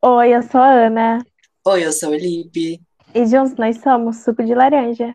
[0.00, 1.18] Oi, eu sou a Ana.
[1.66, 2.80] Oi, eu sou o Elipe.
[3.12, 5.12] E juntos nós somos suco de laranja.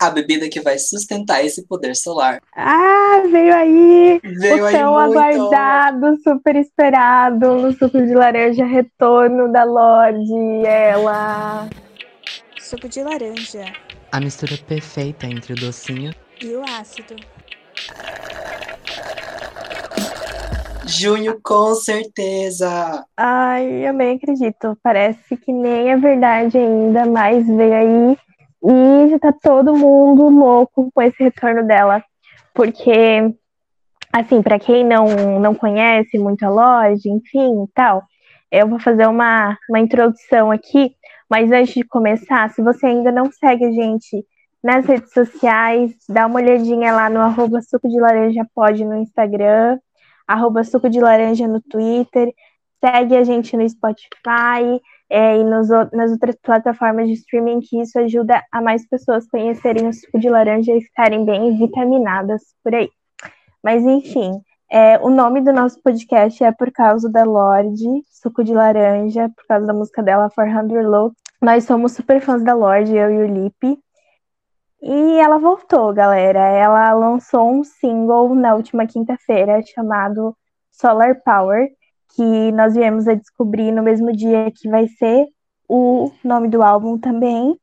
[0.00, 2.40] A bebida que vai sustentar esse poder solar.
[2.56, 4.20] Ah, veio aí!
[4.24, 5.18] Veio o aí tão muito.
[5.18, 11.68] aguardado, super esperado no suco de laranja, retorno da Lorde, ela.
[12.58, 13.70] Suco de laranja
[14.10, 17.14] A mistura perfeita entre o docinho e o ácido.
[20.86, 23.04] Junho, com certeza.
[23.16, 24.76] Ai, eu nem acredito.
[24.82, 28.18] Parece que nem é verdade ainda, mas veio aí
[28.64, 32.02] e já tá todo mundo louco com esse retorno dela.
[32.54, 33.34] Porque,
[34.12, 38.02] assim, para quem não, não conhece muito a loja, enfim, tal,
[38.50, 40.94] eu vou fazer uma, uma introdução aqui.
[41.28, 44.24] Mas antes de começar, se você ainda não segue a gente
[44.62, 49.78] nas redes sociais, dá uma olhadinha lá no arroba suco de laranja pode no Instagram,
[50.32, 52.32] arroba suco de laranja no Twitter,
[52.84, 57.98] segue a gente no Spotify é, e nos, nas outras plataformas de streaming, que isso
[57.98, 62.90] ajuda a mais pessoas conhecerem o suco de laranja e ficarem bem vitaminadas por aí.
[63.62, 68.54] Mas enfim, é, o nome do nosso podcast é por causa da Lorde, Suco de
[68.54, 71.18] Laranja, por causa da música dela, 400 Looks.
[71.42, 73.78] Nós somos super fãs da Lorde, eu e o Lipe.
[74.82, 76.40] E ela voltou, galera.
[76.40, 80.36] Ela lançou um single na última quinta-feira chamado
[80.72, 81.68] Solar Power,
[82.16, 85.26] que nós viemos a descobrir no mesmo dia que vai ser
[85.68, 87.56] o nome do álbum também.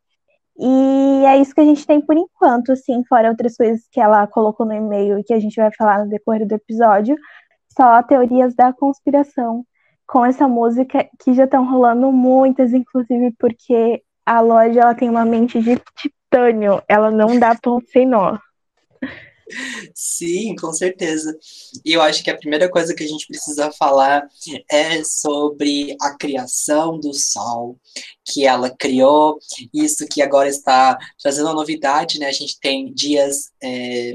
[0.57, 4.25] E é isso que a gente tem por enquanto, assim, fora outras coisas que ela
[4.27, 7.17] colocou no e-mail e que a gente vai falar no decorrer do episódio.
[7.77, 9.65] Só teorias da conspiração
[10.07, 15.25] com essa música que já estão rolando muitas, inclusive porque a loja ela tem uma
[15.25, 15.81] mente de
[16.29, 18.37] titânio, ela não dá ponto sem nó.
[19.95, 21.35] Sim, com certeza.
[21.83, 24.27] E eu acho que a primeira coisa que a gente precisa falar
[24.71, 27.79] é sobre a criação do sol
[28.23, 29.39] que ela criou,
[29.73, 32.27] isso que agora está trazendo uma novidade, né?
[32.27, 34.13] A gente tem dias é,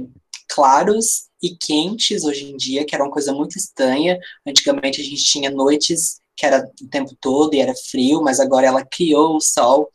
[0.48, 4.19] claros e quentes hoje em dia, que era uma coisa muito estranha.
[4.46, 8.67] Antigamente a gente tinha noites que era o tempo todo e era frio, mas agora
[8.67, 9.89] ela criou o sol.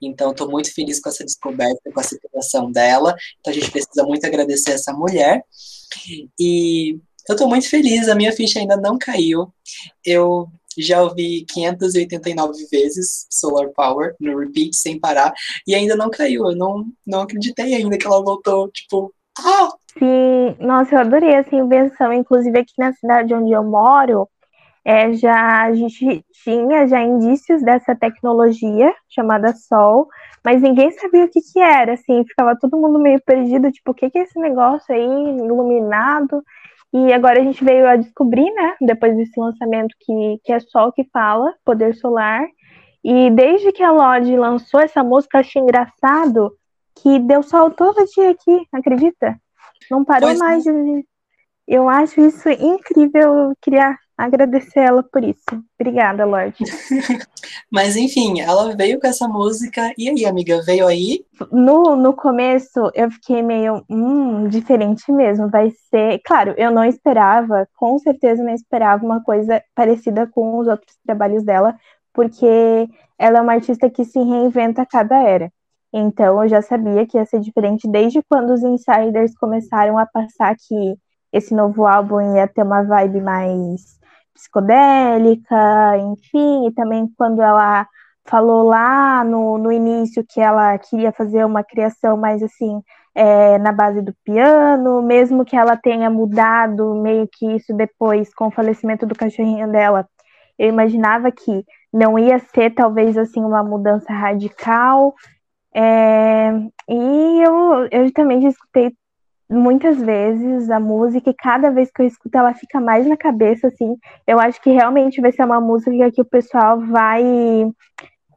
[0.00, 3.14] Então, estou muito feliz com essa descoberta, com essa criação dela.
[3.40, 5.42] Então, a gente precisa muito agradecer essa mulher.
[6.38, 6.98] E
[7.28, 9.52] eu estou muito feliz, a minha ficha ainda não caiu.
[10.04, 10.48] Eu
[10.78, 15.32] já ouvi 589 vezes Solar Power no repeat sem parar
[15.66, 16.50] e ainda não caiu.
[16.50, 18.68] Eu não, não acreditei ainda que ela voltou.
[18.70, 19.70] Tipo, ah!
[19.98, 22.12] Sim, nossa, eu adorei essa invenção.
[22.12, 24.28] Inclusive, aqui na cidade onde eu moro,
[24.88, 30.06] é, já a gente tinha já indícios dessa tecnologia chamada Sol,
[30.44, 33.94] mas ninguém sabia o que que era, assim, ficava todo mundo meio perdido, tipo, o
[33.94, 36.40] que que é esse negócio aí, iluminado,
[36.92, 40.92] e agora a gente veio a descobrir, né, depois desse lançamento, que, que é Sol
[40.92, 42.46] que fala, poder solar,
[43.02, 46.52] e desde que a Lorde lançou essa música, achei engraçado
[47.02, 49.36] que deu sol todo dia aqui, acredita?
[49.90, 51.04] Não parou Pois mais de...
[51.66, 55.44] Eu acho isso incrível, eu queria agradecer ela por isso.
[55.78, 56.64] Obrigada, Lorde.
[57.70, 59.92] Mas enfim, ela veio com essa música.
[59.98, 61.24] E aí, amiga, veio aí?
[61.52, 65.50] No, no começo, eu fiquei meio, hum, diferente mesmo.
[65.50, 66.20] Vai ser.
[66.24, 71.44] Claro, eu não esperava, com certeza não esperava uma coisa parecida com os outros trabalhos
[71.44, 71.76] dela,
[72.12, 72.88] porque
[73.18, 75.52] ela é uma artista que se reinventa a cada era.
[75.92, 80.54] Então, eu já sabia que ia ser diferente desde quando os insiders começaram a passar
[80.56, 80.96] que
[81.32, 83.95] esse novo álbum ia ter uma vibe mais
[84.36, 87.86] psicodélica, enfim, e também quando ela
[88.26, 92.82] falou lá no, no início que ela queria fazer uma criação mais assim,
[93.14, 98.48] é, na base do piano, mesmo que ela tenha mudado meio que isso depois com
[98.48, 100.06] o falecimento do cachorrinho dela,
[100.58, 105.14] eu imaginava que não ia ser talvez assim uma mudança radical.
[105.74, 106.50] É,
[106.88, 108.92] e eu, eu também já escutei
[109.48, 113.68] muitas vezes a música e cada vez que eu escuto ela fica mais na cabeça
[113.68, 113.96] assim.
[114.26, 117.22] Eu acho que realmente vai ser uma música que o pessoal vai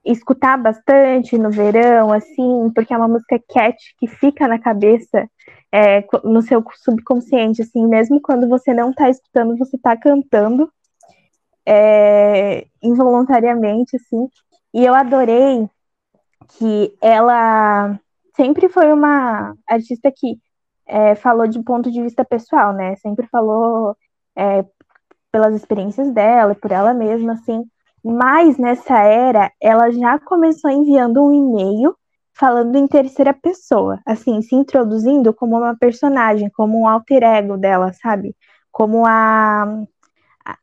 [0.05, 5.29] escutar bastante no verão, assim, porque é uma música cat que fica na cabeça,
[5.71, 10.71] é, no seu subconsciente, assim, mesmo quando você não tá escutando, você tá cantando
[11.65, 14.27] é, involuntariamente, assim.
[14.73, 15.69] E eu adorei
[16.57, 17.99] que ela
[18.35, 20.39] sempre foi uma artista que
[20.89, 22.95] é, falou de ponto de vista pessoal, né?
[22.97, 23.95] Sempre falou
[24.35, 24.65] é,
[25.31, 27.63] pelas experiências dela, por ela mesma, assim.
[28.03, 31.95] Mas nessa era, ela já começou enviando um e-mail
[32.33, 37.91] falando em terceira pessoa, assim, se introduzindo como uma personagem, como um alter ego dela,
[37.93, 38.35] sabe?
[38.71, 39.83] Como a,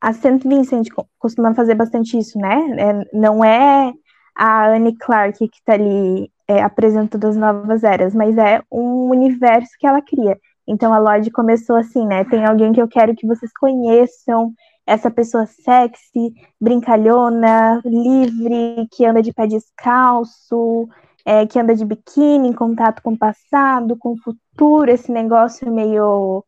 [0.00, 0.40] a St.
[0.49, 0.88] Vincent
[1.19, 2.56] costuma fazer bastante isso, né?
[2.78, 3.93] É, não é
[4.34, 9.70] a Anne Clark que está ali é, apresentando as novas eras, mas é um universo
[9.78, 10.38] que ela cria.
[10.66, 12.25] Então a Lorde começou assim, né?
[12.25, 14.52] Tem alguém que eu quero que vocês conheçam,
[14.87, 20.88] essa pessoa sexy, brincalhona, livre, que anda de pé descalço,
[21.25, 25.70] é, que anda de biquíni, em contato com o passado, com o futuro, esse negócio
[25.72, 26.44] meio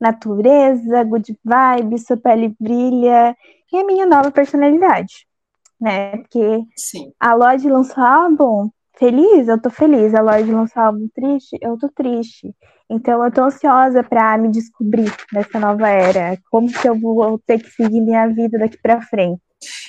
[0.00, 3.36] natureza, good vibe, sua pele brilha,
[3.70, 5.26] e a minha nova personalidade,
[5.80, 6.16] né?
[6.18, 7.12] Porque Sim.
[7.20, 10.14] a Lorde lançou álbum feliz, eu tô feliz.
[10.14, 12.54] A Lorde lançou álbum triste, eu tô triste.
[12.90, 16.38] Então eu tô ansiosa para me descobrir nessa nova era.
[16.50, 19.40] Como que eu vou ter que seguir minha vida daqui para frente.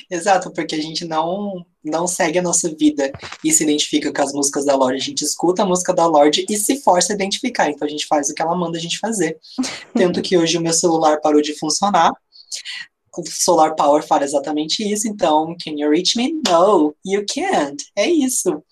[0.10, 3.12] Exato, porque a gente não não segue a nossa vida
[3.44, 4.98] e se identifica com as músicas da Lorde.
[4.98, 7.70] A gente escuta a música da Lorde e se força a identificar.
[7.70, 9.38] Então a gente faz o que ela manda a gente fazer.
[9.94, 12.12] Tanto que hoje o meu celular parou de funcionar.
[13.16, 15.08] O Solar Power fala exatamente isso.
[15.08, 16.34] Então, can you reach me?
[16.48, 17.82] No, you can't.
[17.96, 18.64] É isso.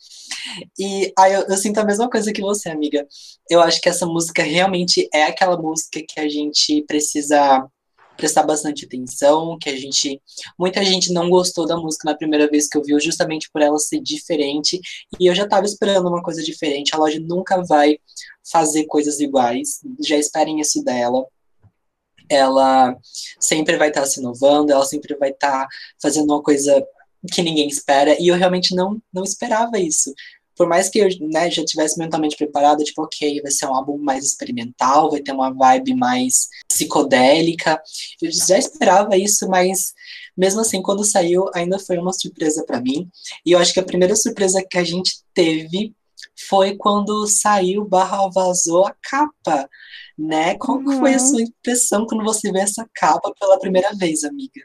[0.78, 3.08] E aí eu, eu sinto a mesma coisa que você, amiga.
[3.50, 7.68] Eu acho que essa música realmente é aquela música que a gente precisa
[8.16, 10.22] prestar bastante atenção, que a gente.
[10.58, 14.00] Muita gente não gostou da música na primeira vez que ouviu, justamente por ela ser
[14.00, 14.80] diferente.
[15.20, 16.96] E eu já estava esperando uma coisa diferente.
[16.96, 17.98] A loja nunca vai
[18.50, 19.80] fazer coisas iguais.
[20.06, 21.26] Já esperem isso dela.
[22.30, 22.96] Ela
[23.40, 25.68] sempre vai estar tá se inovando, ela sempre vai estar tá
[26.02, 26.84] fazendo uma coisa
[27.32, 28.16] que ninguém espera.
[28.20, 30.14] E eu realmente não, não esperava isso
[30.56, 33.98] por mais que eu né, já tivesse mentalmente preparado, tipo, ok, vai ser um álbum
[33.98, 37.82] mais experimental, vai ter uma vibe mais psicodélica.
[38.22, 39.94] Eu já esperava isso, mas
[40.38, 43.10] mesmo assim, quando saiu, ainda foi uma surpresa para mim.
[43.46, 45.94] E eu acho que a primeira surpresa que a gente teve
[46.48, 49.70] foi quando saiu barra vazou a capa,
[50.18, 50.56] né?
[50.56, 51.00] Qual uhum.
[51.00, 51.28] foi a uhum.
[51.28, 54.62] sua impressão quando você vê essa capa pela primeira vez, amiga?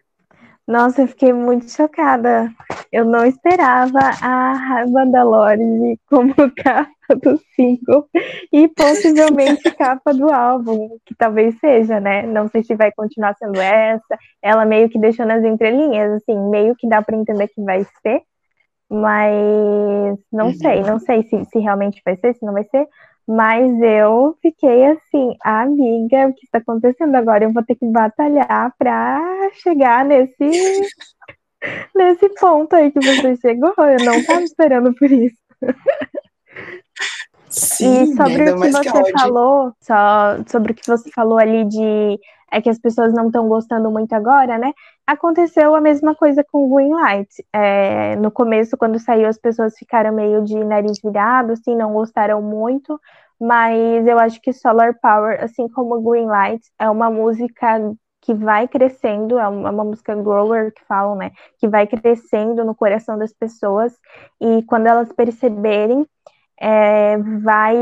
[0.69, 2.53] Nossa, eu fiquei muito chocada.
[2.93, 8.07] Eu não esperava a Banda Lorde como capa do single
[8.53, 12.27] e possivelmente capa do álbum, que talvez seja, né?
[12.27, 14.19] Não sei se vai continuar sendo essa.
[14.43, 18.21] Ela meio que deixou nas entrelinhas, assim, meio que dá para entender que vai ser,
[18.91, 20.55] mas não uhum.
[20.55, 22.87] sei, não sei se, se realmente vai ser, se não vai ser.
[23.29, 27.45] Mas eu fiquei assim, amiga, o que está acontecendo agora?
[27.45, 30.39] Eu vou ter que batalhar para chegar nesse
[31.95, 33.75] nesse ponto aí que você chegou.
[33.77, 35.37] Eu não estava esperando por isso.
[37.51, 41.67] Sim, e sobre o que você que falou, só sobre o que você falou ali
[41.67, 42.19] de
[42.53, 44.73] é que as pessoas não estão gostando muito agora, né?
[45.07, 47.29] Aconteceu a mesma coisa com Green Light.
[47.53, 52.43] É, no começo, quando saiu, as pessoas ficaram meio de nariz virado, assim, não gostaram
[52.43, 53.01] muito,
[53.41, 57.81] mas eu acho que Solar Power, assim como Green Light, é uma música
[58.21, 61.31] que vai crescendo, é uma, uma música grower que falam, né?
[61.59, 63.95] Que vai crescendo no coração das pessoas,
[64.41, 66.07] e quando elas perceberem
[66.61, 67.77] é, vai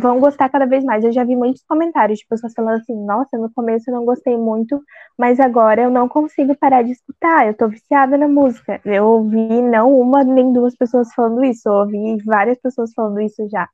[0.00, 1.04] vão gostar cada vez mais.
[1.04, 4.36] Eu já vi muitos comentários de pessoas falando assim, nossa, no começo eu não gostei
[4.36, 4.82] muito,
[5.18, 8.80] mas agora eu não consigo parar de escutar, eu tô viciada na música.
[8.84, 13.46] Eu ouvi não uma nem duas pessoas falando isso, eu ouvi várias pessoas falando isso
[13.50, 13.68] já.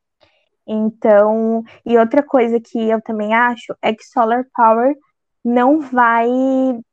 [0.67, 4.95] Então, e outra coisa que eu também acho é que Solar Power
[5.45, 6.29] não vai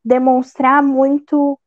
[0.03, 1.59] demonstrar muito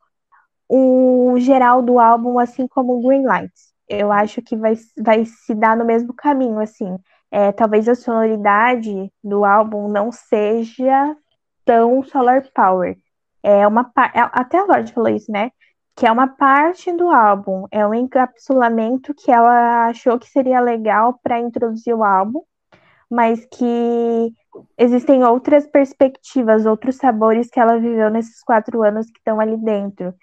[0.69, 5.77] o geral do álbum, assim como Green Lights eu acho que vai, vai se dar
[5.77, 6.97] no mesmo caminho, assim.
[7.31, 11.17] É, talvez a sonoridade do álbum não seja
[11.65, 12.97] tão solar power.
[13.43, 15.51] É uma é, até a Lorde falou isso, né?
[15.97, 21.19] Que é uma parte do álbum, é um encapsulamento que ela achou que seria legal
[21.23, 22.43] para introduzir o álbum,
[23.11, 24.33] mas que
[24.77, 30.15] existem outras perspectivas, outros sabores que ela viveu nesses quatro anos que estão ali dentro.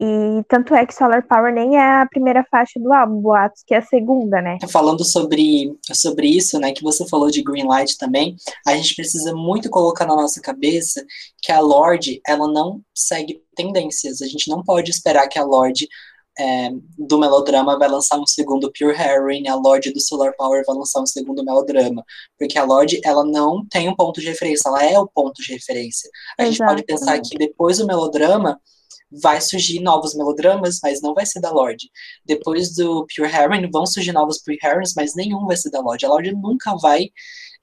[0.00, 3.74] E tanto é que Solar Power nem é a primeira faixa do álbum, Boatos, que
[3.74, 4.58] é a segunda, né?
[4.68, 9.70] Falando sobre, sobre isso, né, que você falou de Greenlight também, a gente precisa muito
[9.70, 11.04] colocar na nossa cabeça
[11.42, 14.22] que a Lorde, ela não segue tendências.
[14.22, 15.88] A gente não pode esperar que a Lorde
[16.38, 20.76] é, do melodrama vai lançar um segundo Pure Heroine, a Lorde do Solar Power vai
[20.76, 22.04] lançar um segundo melodrama.
[22.38, 25.52] Porque a Lorde, ela não tem um ponto de referência, ela é o ponto de
[25.52, 26.08] referência.
[26.38, 26.52] A Exato.
[26.52, 28.58] gente pode pensar que depois do melodrama
[29.20, 31.90] vai surgir novos melodramas, mas não vai ser da Lorde.
[32.24, 36.06] Depois do Pure Heroine, vão surgir novos Pure Heroines, mas nenhum vai ser da Lorde.
[36.06, 37.10] A Lorde nunca vai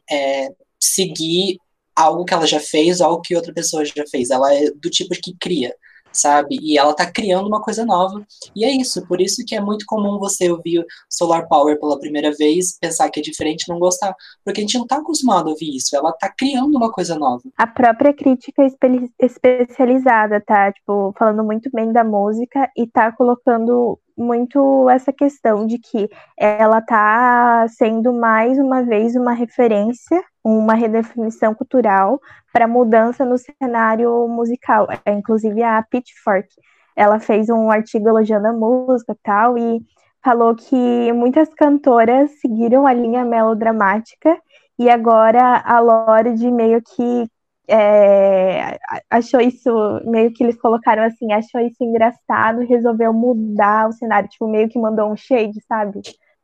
[0.10, 1.58] é, seguir
[1.96, 4.30] algo que ela já fez, algo que outra pessoa já fez.
[4.30, 5.74] Ela é do tipo que cria.
[6.12, 6.58] Sabe?
[6.62, 8.26] E ela tá criando uma coisa nova.
[8.56, 12.32] E é isso, por isso que é muito comum você ouvir Solar Power pela primeira
[12.32, 14.16] vez, pensar que é diferente e não gostar.
[14.44, 15.96] Porque a gente não tá acostumado a ouvir isso.
[15.96, 17.44] Ela tá criando uma coisa nova.
[17.58, 24.00] A própria crítica espe especializada tá, tipo, falando muito bem da música e tá colocando
[24.20, 31.54] muito essa questão de que ela tá sendo mais uma vez uma referência, uma redefinição
[31.54, 32.20] cultural
[32.52, 34.88] para mudança no cenário musical.
[35.06, 36.48] É, inclusive a Pitchfork,
[36.96, 39.82] ela fez um artigo elogiando a música e tal e
[40.24, 44.38] falou que muitas cantoras seguiram a linha melodramática
[44.78, 47.26] e agora a Lorde meio que
[47.70, 48.80] é,
[49.10, 49.70] achou isso,
[50.06, 54.80] meio que eles colocaram assim, achou isso engraçado, resolveu mudar o cenário, tipo, meio que
[54.80, 56.02] mandou um shade, sabe?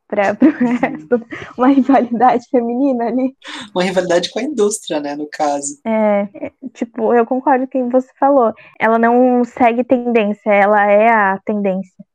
[0.08, 1.26] Para o resto,
[1.58, 3.36] uma rivalidade feminina ali.
[3.74, 5.80] Uma rivalidade com a indústria, né, no caso.
[5.86, 8.54] É, tipo, eu concordo com o que você falou.
[8.80, 12.06] Ela não segue tendência, ela é a tendência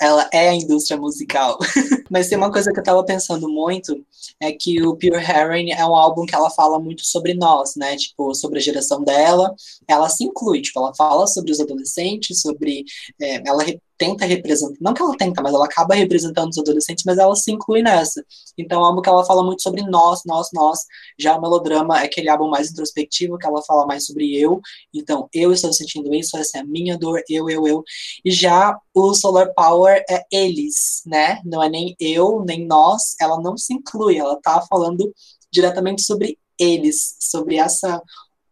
[0.00, 1.58] ela é a indústria musical.
[2.10, 4.04] Mas tem uma coisa que eu tava pensando muito,
[4.40, 7.96] é que o Pure Herring é um álbum que ela fala muito sobre nós, né?
[7.96, 9.54] Tipo, sobre a geração dela.
[9.88, 12.84] Ela se inclui, tipo, ela fala sobre os adolescentes, sobre.
[13.20, 13.64] É, ela
[14.02, 17.52] tenta representar, não que ela tenta, mas ela acaba representando os adolescentes, mas ela se
[17.52, 18.24] inclui nessa.
[18.58, 20.80] Então é álbum que ela fala muito sobre nós, nós, nós.
[21.16, 24.60] Já o melodrama é aquele álbum mais introspectivo, que ela fala mais sobre eu.
[24.92, 27.84] Então, eu estou sentindo isso, essa é a minha dor, eu, eu, eu.
[28.24, 31.40] E já o Solar Power é eles, né?
[31.44, 33.14] Não é nem eu, nem nós.
[33.20, 35.12] Ela não se inclui, ela tá falando
[35.52, 38.02] diretamente sobre eles, sobre essa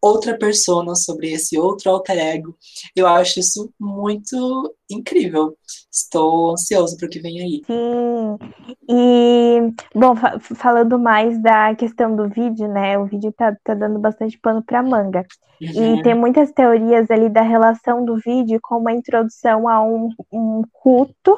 [0.00, 2.56] outra persona, sobre esse outro alter ego.
[2.96, 5.56] Eu acho isso muito incrível.
[5.92, 7.62] Estou ansioso para o que vem aí.
[7.66, 8.38] Sim.
[8.88, 12.98] E, bom, fa falando mais da questão do vídeo, né?
[12.98, 15.24] O vídeo tá, tá dando bastante pano para manga.
[15.60, 15.98] Uhum.
[15.98, 20.62] E tem muitas teorias ali da relação do vídeo com uma introdução a um, um
[20.72, 21.36] culto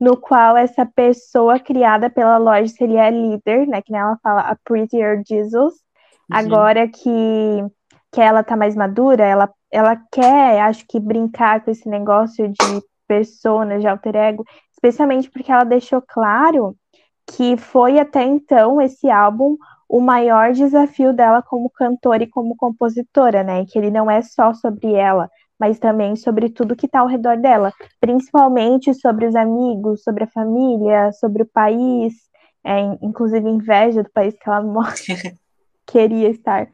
[0.00, 3.82] no qual essa pessoa criada pela loja seria a líder, né?
[3.82, 5.74] Que ela fala, a Prettier Jesus.
[5.74, 6.36] Uhum.
[6.36, 7.64] Agora que
[8.12, 12.82] que ela tá mais madura, ela, ela quer, acho que, brincar com esse negócio de
[13.06, 16.76] personas, de alter ego, especialmente porque ela deixou claro
[17.26, 19.56] que foi até então esse álbum
[19.88, 23.64] o maior desafio dela como cantora e como compositora, né?
[23.66, 27.36] Que ele não é só sobre ela, mas também sobre tudo que está ao redor
[27.36, 32.14] dela, principalmente sobre os amigos, sobre a família, sobre o país,
[32.64, 34.62] é, inclusive inveja do país que ela
[35.86, 36.68] queria estar.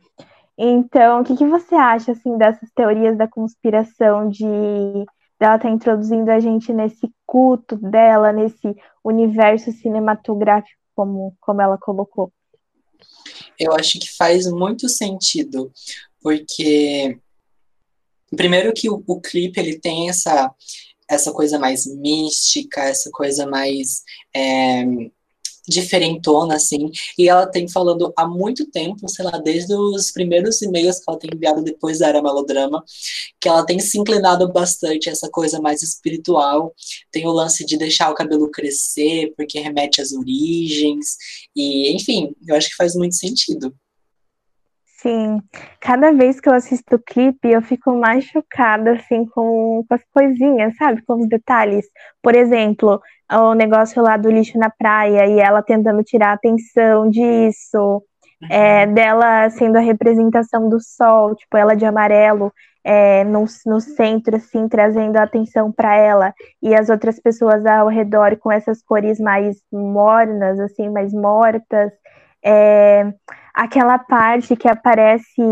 [0.58, 4.44] Então, o que, que você acha assim dessas teorias da conspiração de
[5.34, 12.32] estar tá introduzindo a gente nesse culto dela, nesse universo cinematográfico, como, como ela colocou?
[13.58, 15.70] Eu acho que faz muito sentido,
[16.22, 17.18] porque
[18.34, 20.52] primeiro que o, o clipe ele tem essa
[21.08, 24.02] essa coisa mais mística, essa coisa mais
[24.34, 24.84] é,
[25.68, 30.98] diferentona, assim, e ela tem falando há muito tempo, sei lá, desde os primeiros e-mails
[30.98, 32.84] que ela tem enviado depois da Era Melodrama,
[33.40, 36.74] que ela tem se inclinado bastante a essa coisa mais espiritual,
[37.10, 41.16] tem o lance de deixar o cabelo crescer, porque remete às origens,
[41.54, 43.74] e, enfim, eu acho que faz muito sentido.
[44.98, 45.42] Sim,
[45.80, 50.02] cada vez que eu assisto o clipe, eu fico mais chocada, assim, com, com as
[50.12, 51.02] coisinhas, sabe?
[51.02, 51.86] Com os detalhes.
[52.22, 53.00] Por exemplo,
[53.30, 58.02] o negócio lá do lixo na praia e ela tentando tirar a atenção disso,
[58.50, 58.94] é, uhum.
[58.94, 62.50] dela sendo a representação do sol, tipo, ela de amarelo,
[62.82, 67.88] é, no, no centro, assim, trazendo a atenção para ela, e as outras pessoas ao
[67.88, 71.92] redor com essas cores mais mornas, assim, mais mortas.
[72.44, 73.12] É,
[73.56, 75.42] aquela parte que aparece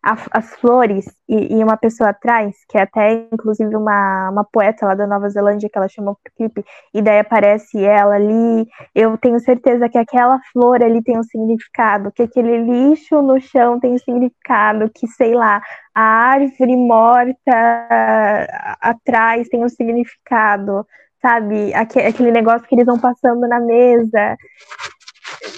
[0.00, 4.86] a, as flores e, e, uma pessoa atrás, que é até inclusive uma, uma poeta
[4.86, 6.64] lá da Nova Zelândia que ela chamou pro clipe,
[6.94, 8.68] e daí aparece ela ali.
[8.94, 13.80] Eu tenho certeza que aquela flor ali tem um significado, que aquele lixo no chão
[13.80, 15.60] tem um significado, que sei lá,
[15.92, 18.46] a árvore morta
[18.80, 20.86] atrás tem um significado,
[21.20, 21.74] sabe?
[21.74, 24.36] Aquele negócio que eles vão passando na mesa.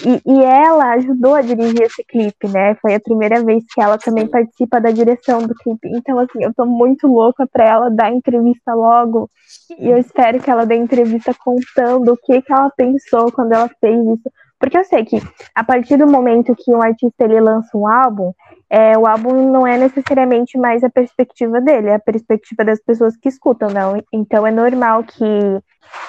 [0.05, 2.75] E, e, ela ajudou a dirigir esse clipe, né?
[2.75, 5.87] Foi a primeira vez que ela também participa da direção do clipe.
[5.89, 9.29] Então, assim, eu tô muito louca pra ela dar entrevista logo.
[9.77, 13.69] E eu espero que ela dê entrevista contando o que, que ela pensou quando ela
[13.79, 14.31] fez isso.
[14.59, 15.21] Porque eu sei que
[15.55, 18.33] a partir do momento que um artista ele lança um álbum,
[18.69, 23.17] é, o álbum não é necessariamente mais a perspectiva dele, é a perspectiva das pessoas
[23.17, 24.01] que escutam, não.
[24.13, 25.23] Então é normal que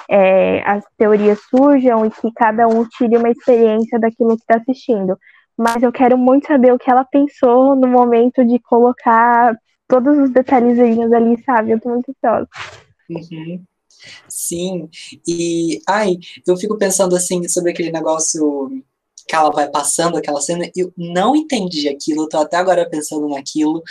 [0.09, 5.17] é, as teorias surjam e que cada um tire uma experiência daquilo que está assistindo.
[5.57, 10.29] Mas eu quero muito saber o que ela pensou no momento de colocar todos os
[10.29, 11.71] detalhezinhos ali, sabe?
[11.71, 12.47] Eu tô muito ansiosa.
[13.09, 13.63] Uhum.
[14.27, 14.89] Sim,
[15.27, 18.71] e ai, eu fico pensando assim sobre aquele negócio
[19.31, 23.81] que ela vai passando aquela cena, eu não entendi aquilo, tô até agora pensando naquilo,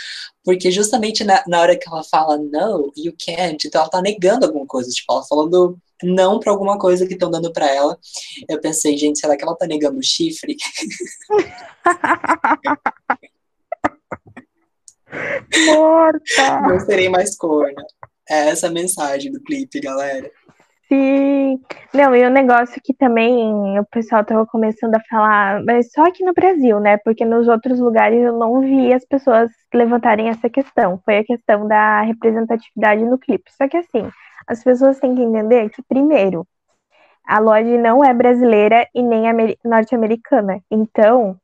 [0.43, 4.45] porque justamente na, na hora que ela fala no, you can't, então ela tá negando
[4.45, 7.97] alguma coisa, tipo, ela falando não para alguma coisa que estão dando para ela.
[8.47, 10.55] Eu pensei, gente, será que ela tá negando o chifre?
[15.65, 16.61] Morta!
[16.67, 17.83] Não serei mais corna.
[18.29, 20.31] É essa a mensagem do clipe, galera.
[20.91, 21.61] Sim.
[21.93, 26.21] Não, e o negócio que também o pessoal tava começando a falar, mas só aqui
[26.21, 26.97] no Brasil, né?
[26.97, 30.99] Porque nos outros lugares eu não vi as pessoas levantarem essa questão.
[31.05, 33.49] Foi a questão da representatividade no clipe.
[33.55, 34.09] Só que assim,
[34.45, 36.45] as pessoas têm que entender que, primeiro,
[37.25, 39.23] a Lorde não é brasileira e nem
[39.63, 40.59] norte-americana.
[40.69, 41.37] Então,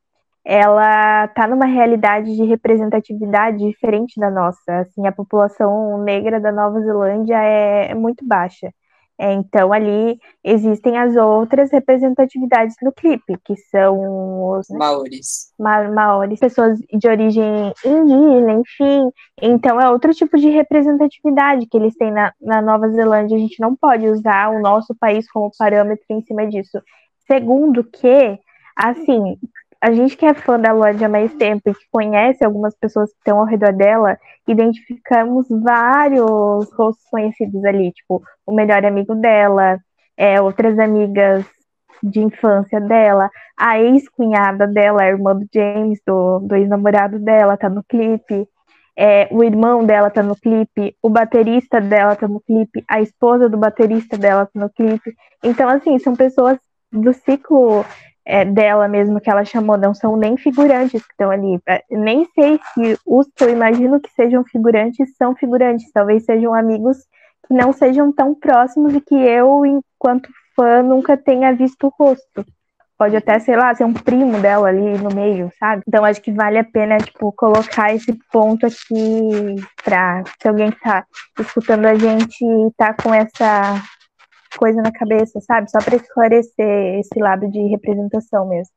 [0.44, 4.80] ela está numa realidade de representatividade diferente da nossa.
[4.80, 8.74] Assim, a população negra da Nova Zelândia é muito baixa.
[9.20, 15.52] É, então, ali existem as outras representatividades no clipe, que são os né, maores.
[15.58, 19.10] Ma maores, pessoas de origem indígena, enfim.
[19.42, 23.36] Então, é outro tipo de representatividade que eles têm na, na Nova Zelândia.
[23.36, 26.80] A gente não pode usar o nosso país como parâmetro em cima disso.
[27.26, 28.40] Segundo, que,
[28.76, 29.38] assim,
[29.82, 33.12] a gente que é fã da Lorde há mais tempo e que conhece algumas pessoas
[33.12, 34.18] que estão ao redor dela,
[34.48, 39.80] identificamos vários rostos conhecidos ali, tipo, o melhor amigo dela,
[40.16, 41.46] é, outras amigas
[42.02, 47.70] de infância dela, a ex-cunhada dela, a irmã do James, do, do ex-namorado dela, tá
[47.70, 48.48] no clipe.
[49.00, 53.48] É, o irmão dela tá no clipe, o baterista dela tá no clipe, a esposa
[53.48, 55.16] do baterista dela tá no clipe.
[55.44, 56.58] Então, assim, são pessoas
[56.92, 57.86] do ciclo
[58.28, 61.60] é, dela mesmo que ela chamou, não são nem figurantes que estão ali.
[61.66, 66.54] É, nem sei se os que eu imagino que sejam figurantes são figurantes, talvez sejam
[66.54, 66.98] amigos
[67.48, 72.46] que não sejam tão próximos e que eu, enquanto fã, nunca tenha visto o rosto.
[72.98, 75.84] Pode até, sei lá, ser um primo dela ali no meio, sabe?
[75.88, 79.56] Então acho que vale a pena, tipo, colocar esse ponto aqui
[79.86, 81.06] pra se alguém tá
[81.40, 82.44] escutando a gente
[82.76, 83.82] tá com essa
[84.58, 85.70] coisa na cabeça, sabe?
[85.70, 88.74] Só para esclarecer esse lado de representação mesmo.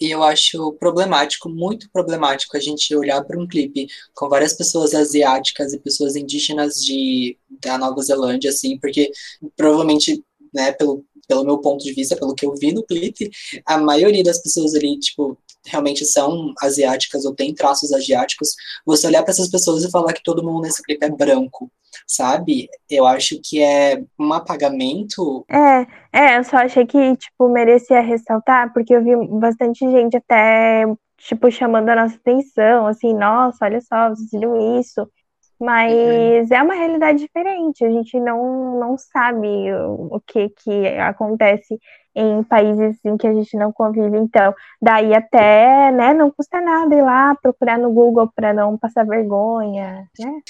[0.00, 4.94] E eu acho problemático, muito problemático, a gente olhar para um clipe com várias pessoas
[4.94, 9.10] asiáticas e pessoas indígenas de, da Nova Zelândia, assim, porque
[9.56, 10.22] provavelmente,
[10.54, 13.28] né, pelo, pelo meu ponto de vista, pelo que eu vi no clipe,
[13.66, 18.54] a maioria das pessoas ali, tipo, realmente são asiáticas ou têm traços asiáticos,
[18.86, 21.70] você olhar para essas pessoas e falar que todo mundo nesse clipe é branco,
[22.06, 22.68] sabe?
[22.90, 25.44] Eu acho que é um apagamento.
[25.48, 30.84] É, é, eu só achei que, tipo, merecia ressaltar, porque eu vi bastante gente até,
[31.18, 35.08] tipo, chamando a nossa atenção, assim, nossa, olha só, vocês viram isso.
[35.60, 36.56] Mas uhum.
[36.56, 41.80] é uma realidade diferente, a gente não, não sabe o, que, que acontece
[42.14, 44.18] em países em que a gente não convive.
[44.18, 49.04] Então, daí até, né, não custa nada ir lá procurar no Google para não passar
[49.04, 50.42] vergonha, né?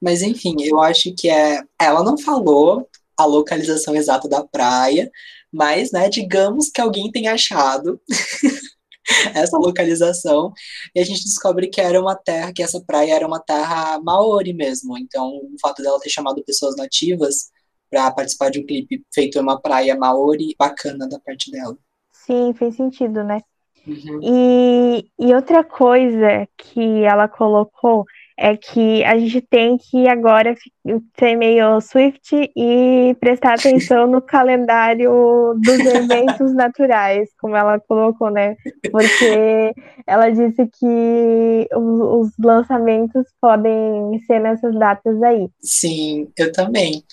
[0.00, 1.60] Mas enfim, eu acho que é.
[1.80, 5.10] Ela não falou a localização exata da praia,
[5.52, 8.00] mas, né, digamos que alguém tenha achado
[9.34, 10.52] essa localização
[10.94, 14.52] e a gente descobre que era uma terra, que essa praia era uma terra maori
[14.54, 14.96] mesmo.
[14.96, 17.50] Então, o fato dela ter chamado pessoas nativas
[17.90, 21.76] para participar de um clipe feito em uma praia maori bacana da parte dela.
[22.12, 23.40] Sim, fez sentido, né?
[23.86, 24.20] Uhum.
[24.22, 28.04] E, e outra coisa que ela colocou
[28.42, 30.56] é que a gente tem que agora
[31.18, 38.56] ser meio Swift e prestar atenção no calendário dos eventos naturais, como ela colocou, né?
[38.90, 39.74] Porque
[40.06, 45.46] ela disse que os, os lançamentos podem ser nessas datas aí.
[45.60, 47.04] Sim, eu também.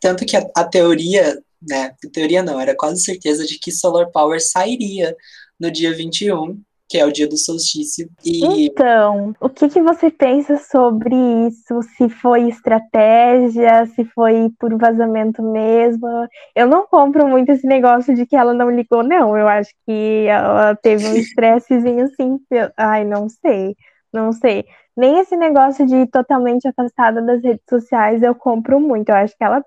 [0.00, 1.92] Tanto que a, a teoria, né?
[2.02, 5.14] A teoria não, era quase certeza de que Solar Power sairia
[5.60, 6.58] no dia 21
[6.90, 8.10] que é o dia do solstício.
[8.24, 8.66] E...
[8.66, 11.14] Então, o que, que você pensa sobre
[11.46, 11.80] isso?
[11.96, 16.08] Se foi estratégia, se foi por vazamento mesmo?
[16.52, 19.38] Eu não compro muito esse negócio de que ela não ligou, não.
[19.38, 22.40] Eu acho que ela teve um estressezinho assim.
[22.76, 23.76] Ai, não sei,
[24.12, 24.64] não sei.
[24.96, 29.10] Nem esse negócio de totalmente afastada das redes sociais eu compro muito.
[29.10, 29.62] Eu acho que ela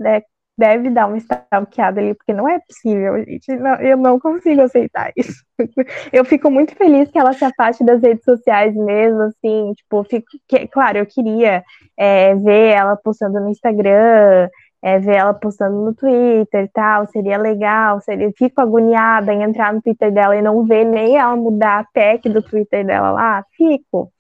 [0.57, 3.55] deve dar uma stalkeada ali, porque não é possível, gente.
[3.55, 5.43] Não, eu não consigo aceitar isso.
[6.11, 10.25] Eu fico muito feliz que ela se afaste das redes sociais mesmo, assim, tipo, fico,
[10.47, 11.63] que, claro, eu queria
[11.97, 14.49] é, ver ela postando no Instagram,
[14.81, 19.73] é, ver ela postando no Twitter e tal, seria legal, seria, fico agoniada em entrar
[19.73, 23.45] no Twitter dela e não ver nem ela mudar a tag do Twitter dela lá,
[23.55, 24.11] fico.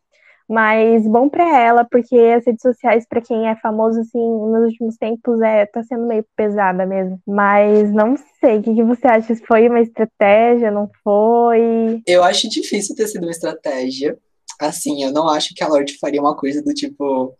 [0.49, 4.97] Mas bom para ela, porque as redes sociais, para quem é famoso, assim, nos últimos
[4.97, 7.19] tempos, é, tá sendo meio pesada mesmo.
[7.25, 9.35] Mas não sei, o que, que você acha?
[9.47, 12.01] Foi uma estratégia, não foi?
[12.05, 14.17] Eu acho difícil ter sido uma estratégia.
[14.59, 17.35] Assim, eu não acho que a Lorde faria uma coisa do tipo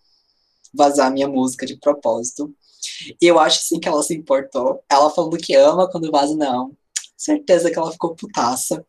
[0.74, 2.54] vazar minha música de propósito.
[3.22, 4.84] Eu acho sim que ela se importou.
[4.90, 6.72] Ela falando que ama quando vaza, não.
[7.16, 8.86] Certeza que ela ficou putaça.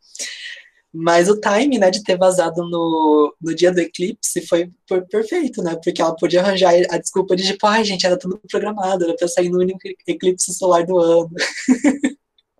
[0.94, 5.60] Mas o time, né, de ter vazado no, no dia do eclipse foi, foi perfeito,
[5.60, 5.76] né?
[5.82, 9.26] Porque ela podia arranjar a desculpa de, tipo, ai, gente, era tudo programado, era pra
[9.26, 11.30] sair no único eclipse solar do ano.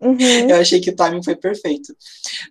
[0.01, 0.17] Uhum.
[0.51, 1.95] Eu achei que o timing foi perfeito.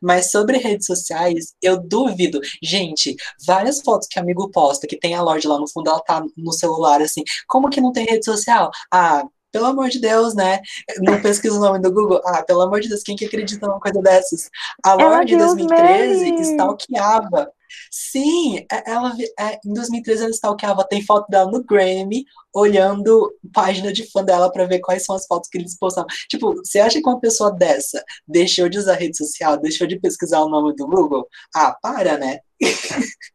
[0.02, 2.40] Mas sobre redes sociais, eu duvido.
[2.64, 3.16] Gente,
[3.46, 6.52] várias fotos que amigo posta, que tem a loja lá no fundo, ela tá no
[6.52, 7.24] celular, assim.
[7.48, 8.72] Como que não tem rede social?
[8.92, 10.60] Ah, pelo amor de Deus, né?
[11.00, 12.20] Não pesquisa o nome do Google.
[12.26, 14.50] Ah, pelo amor de Deus, quem que acredita numa coisa dessas?
[14.84, 17.50] A Lorde de 2013 stalkeava.
[17.90, 23.92] Sim, é, ela é, em 2013 ela stalkeava, tem foto dela no Grammy, olhando página
[23.94, 26.08] de fã dela para ver quais são as fotos que eles postavam.
[26.28, 30.42] Tipo, você acha que uma pessoa dessa deixou de usar rede social, deixou de pesquisar
[30.42, 31.28] o nome do Google?
[31.56, 32.40] Ah, para, né?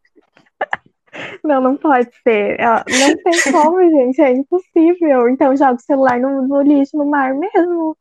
[1.44, 2.58] Não, não pode ser.
[2.58, 4.20] Não tem como, gente.
[4.20, 5.28] É impossível.
[5.28, 7.96] Então joga o celular no, no lixo, no mar mesmo.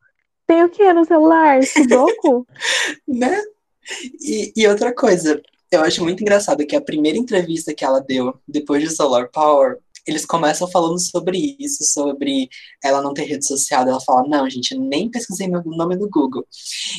[0.46, 1.62] Tem o que no celular?
[1.62, 2.46] Sudoku?
[3.06, 3.40] né?
[4.20, 8.34] E, e outra coisa, eu acho muito engraçado que a primeira entrevista que ela deu
[8.46, 12.48] depois de Solar Power eles começam falando sobre isso, sobre
[12.82, 13.86] ela não ter rede social.
[13.86, 16.46] Ela fala, não, gente, nem pesquisei meu nome no Google.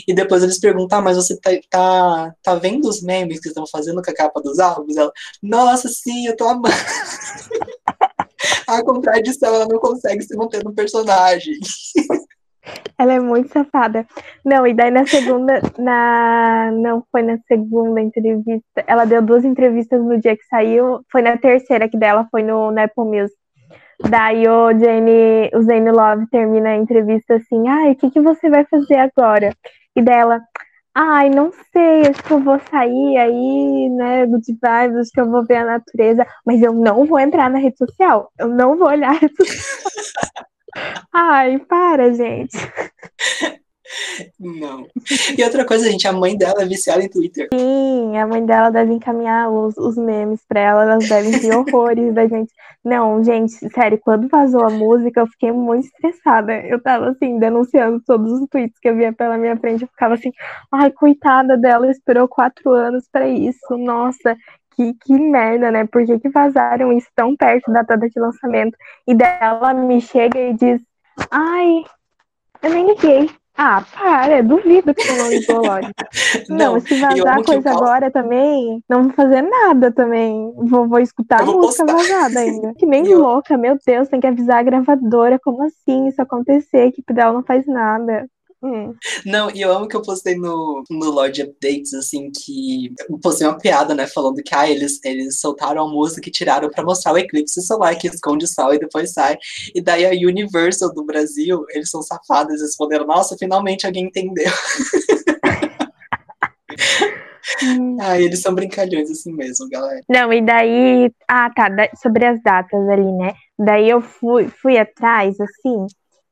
[0.07, 3.65] E depois eles perguntam, ah, mas você tá, tá, tá vendo os memes que estão
[3.67, 4.95] fazendo com a capa dos álbuns?
[4.95, 6.67] Ela, nossa, sim, eu tô amando.
[8.67, 11.55] a contradição, ela não consegue se manter no personagem.
[12.97, 14.05] Ela é muito safada.
[14.45, 20.01] Não, e daí na segunda, na não foi na segunda entrevista, ela deu duas entrevistas
[20.01, 23.37] no dia que saiu, foi na terceira que dela foi no, no Apple Music.
[24.09, 28.49] Daí o Jane, o Zane Love termina a entrevista assim, ai, o que, que você
[28.49, 29.53] vai fazer agora?
[29.95, 30.41] E dela,
[30.95, 35.29] ai, não sei, acho que eu vou sair aí, né, do vibes, acho que eu
[35.29, 38.87] vou ver a natureza, mas eu não vou entrar na rede social, eu não vou
[38.87, 40.48] olhar a rede social.
[41.13, 42.58] Ai, para, gente.
[44.39, 44.88] Não.
[45.38, 47.49] E outra coisa, gente, a mãe dela é viciada em Twitter.
[47.53, 52.13] Sim, a mãe dela deve encaminhar os, os memes pra ela, elas devem ter horrores
[52.13, 52.53] da gente.
[52.84, 56.53] Não, gente, sério, quando vazou a música, eu fiquei muito estressada.
[56.53, 59.82] Eu tava assim, denunciando todos os tweets que eu via pela minha frente.
[59.82, 60.32] Eu ficava assim,
[60.71, 63.77] ai, coitada dela, esperou quatro anos para isso.
[63.77, 64.36] Nossa,
[64.79, 65.85] que, que merda, né?
[65.85, 68.77] Por que, que vazaram isso tão perto da data de lançamento?
[69.05, 70.81] E dela me chega e diz,
[71.29, 71.83] ai,
[72.63, 73.29] eu nem liguei.
[73.61, 75.93] Ah, para, duvido que você não ligou, lógico.
[76.47, 80.53] Não, não se vazar coisa agora também, não vou fazer nada também.
[80.55, 82.13] Vou, vou escutar a música postar.
[82.15, 82.73] vazada ainda.
[82.79, 83.19] Que nem eu...
[83.19, 85.37] louca, meu Deus, tem que avisar a gravadora.
[85.43, 86.77] Como assim isso acontecer?
[86.77, 88.27] A equipe dela não faz nada.
[88.61, 88.93] Hum.
[89.25, 93.47] Não, e eu amo que eu postei no, no Lord Updates, assim, que eu postei
[93.47, 97.13] uma piada, né, falando que ah, eles, eles soltaram a música e tiraram pra mostrar
[97.13, 99.37] o eclipse solar que esconde o sol e depois sai.
[99.73, 104.51] E daí a Universal do Brasil, eles são safados, eles responderam, nossa, finalmente alguém entendeu.
[107.99, 110.01] Ah, eles são brincalhões assim mesmo, galera.
[110.07, 111.11] Não, e daí.
[111.27, 111.67] Ah, tá.
[112.01, 113.33] Sobre as datas ali, né?
[113.57, 115.85] Daí eu fui, fui atrás, assim,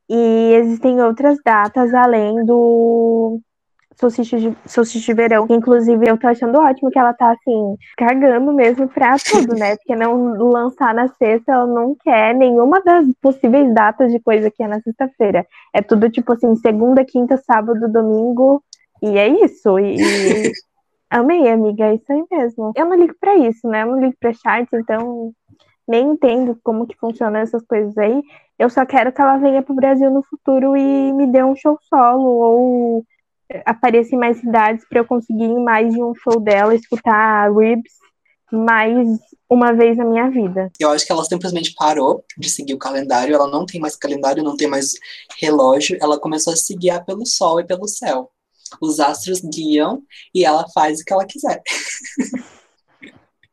[0.10, 3.42] e existem outras datas além do
[4.00, 5.48] solstício de, solstício de verão.
[5.50, 9.76] Inclusive, eu tô achando ótimo que ela tá, assim, cargando mesmo pra tudo, né?
[9.76, 14.64] Porque não lançar na sexta, ela não quer nenhuma das possíveis datas de coisa que
[14.64, 15.46] é na sexta-feira.
[15.74, 18.64] É tudo, tipo assim, segunda, quinta, sábado, domingo,
[19.02, 19.78] e é isso.
[19.80, 20.52] E, e...
[21.10, 22.72] amei, amiga, é isso aí mesmo.
[22.76, 23.84] Eu não ligo pra isso, né?
[23.84, 25.32] Eu não ligo pra charts, então
[25.88, 28.22] nem entendo como que funcionam essas coisas aí.
[28.60, 31.78] Eu só quero que ela venha pro Brasil no futuro e me dê um show
[31.90, 33.06] solo ou
[33.66, 37.94] apareça em mais cidades para eu conseguir ir mais de um show dela, escutar Ribs
[38.52, 39.08] mais
[39.50, 40.72] uma vez na minha vida.
[40.80, 44.44] Eu acho que ela simplesmente parou de seguir o calendário, ela não tem mais calendário,
[44.44, 44.94] não tem mais
[45.40, 48.32] relógio, ela começou a se guiar pelo sol e pelo céu.
[48.82, 50.02] Os astros guiam
[50.34, 51.62] e ela faz o que ela quiser.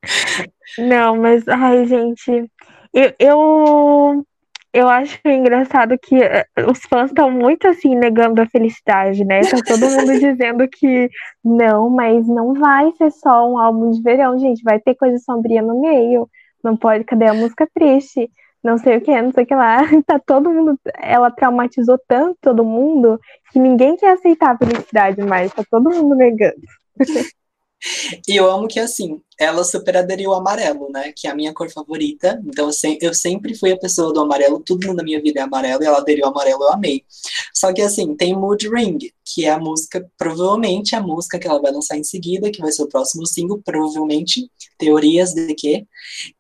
[0.79, 2.51] Não, mas, ai, gente,
[2.93, 4.25] eu, eu,
[4.73, 9.41] eu acho engraçado que eh, os fãs estão muito assim negando a felicidade, né?
[9.43, 11.09] Tá todo mundo dizendo que
[11.45, 15.63] não, mas não vai ser só um álbum de verão, gente, vai ter coisa sombria
[15.63, 16.29] no meio.
[16.63, 18.31] Não pode, cadê a música triste?
[18.63, 19.83] Não sei o que, não sei o que lá.
[20.07, 20.79] Tá todo mundo.
[20.99, 23.21] Ela traumatizou tanto todo mundo
[23.53, 25.53] que ninguém quer aceitar a felicidade mais.
[25.53, 26.57] Tá todo mundo negando.
[28.27, 31.13] E eu amo que, assim, ela super aderiu ao amarelo, né?
[31.15, 32.41] Que é a minha cor favorita.
[32.47, 32.71] Então,
[33.01, 35.99] eu sempre fui a pessoa do amarelo, tudo na minha vida é amarelo, e ela
[35.99, 37.05] aderiu ao amarelo, eu amei.
[37.53, 41.61] Só que, assim, tem Mood Ring, que é a música, provavelmente a música que ela
[41.61, 45.87] vai lançar em seguida, que vai ser o próximo single, provavelmente, teorias de quê.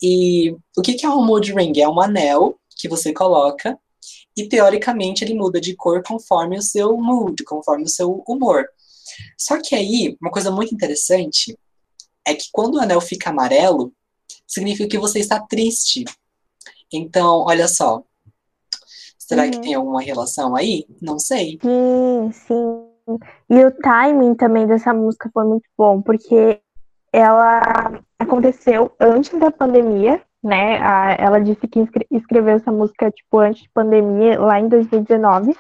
[0.03, 1.73] E o que, que é um Mood Ring?
[1.81, 3.79] É um anel que você coloca
[4.37, 8.67] e teoricamente ele muda de cor conforme o seu mood, conforme o seu humor.
[9.39, 11.57] Só que aí, uma coisa muito interessante
[12.25, 13.93] é que quando o anel fica amarelo,
[14.47, 16.05] significa que você está triste.
[16.93, 18.03] Então, olha só.
[19.19, 19.51] Será uhum.
[19.51, 20.87] que tem alguma relação aí?
[21.01, 21.59] Não sei.
[21.63, 23.19] Sim, sim.
[23.51, 26.61] E o timing também dessa música foi muito bom, porque
[27.13, 30.79] ela aconteceu antes da pandemia, né?
[31.19, 35.57] Ela disse que escreveu essa música, tipo, antes de pandemia, lá em 2019.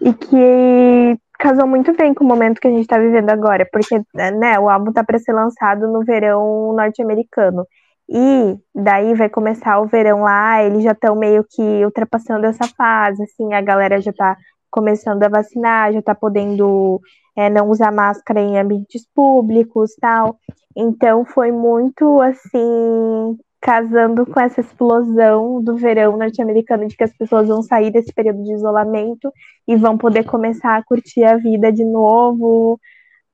[0.00, 4.00] E que casou muito bem com o momento que a gente está vivendo agora, porque
[4.14, 7.66] né, o álbum tá para ser lançado no verão norte-americano.
[8.08, 13.22] E daí vai começar o verão lá, eles já estão meio que ultrapassando essa fase,
[13.22, 14.36] assim, a galera já está
[14.70, 17.00] começando a vacinar, já está podendo
[17.36, 20.36] é, não usar máscara em ambientes públicos tal.
[20.76, 27.48] Então foi muito assim casando com essa explosão do verão norte-americano de que as pessoas
[27.48, 29.32] vão sair desse período de isolamento
[29.66, 32.78] e vão poder começar a curtir a vida de novo.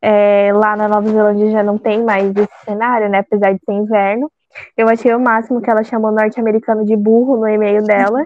[0.00, 3.18] É, lá na Nova Zelândia já não tem mais esse cenário, né?
[3.18, 4.30] Apesar de ser inverno.
[4.76, 8.24] Eu achei o máximo que ela chamou norte-americano de burro no e-mail dela,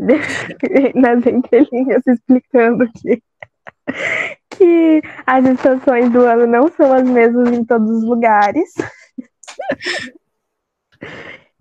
[0.96, 3.22] nas entrelinhas explicando que,
[4.50, 8.68] que as estações do ano não são as mesmas em todos os lugares.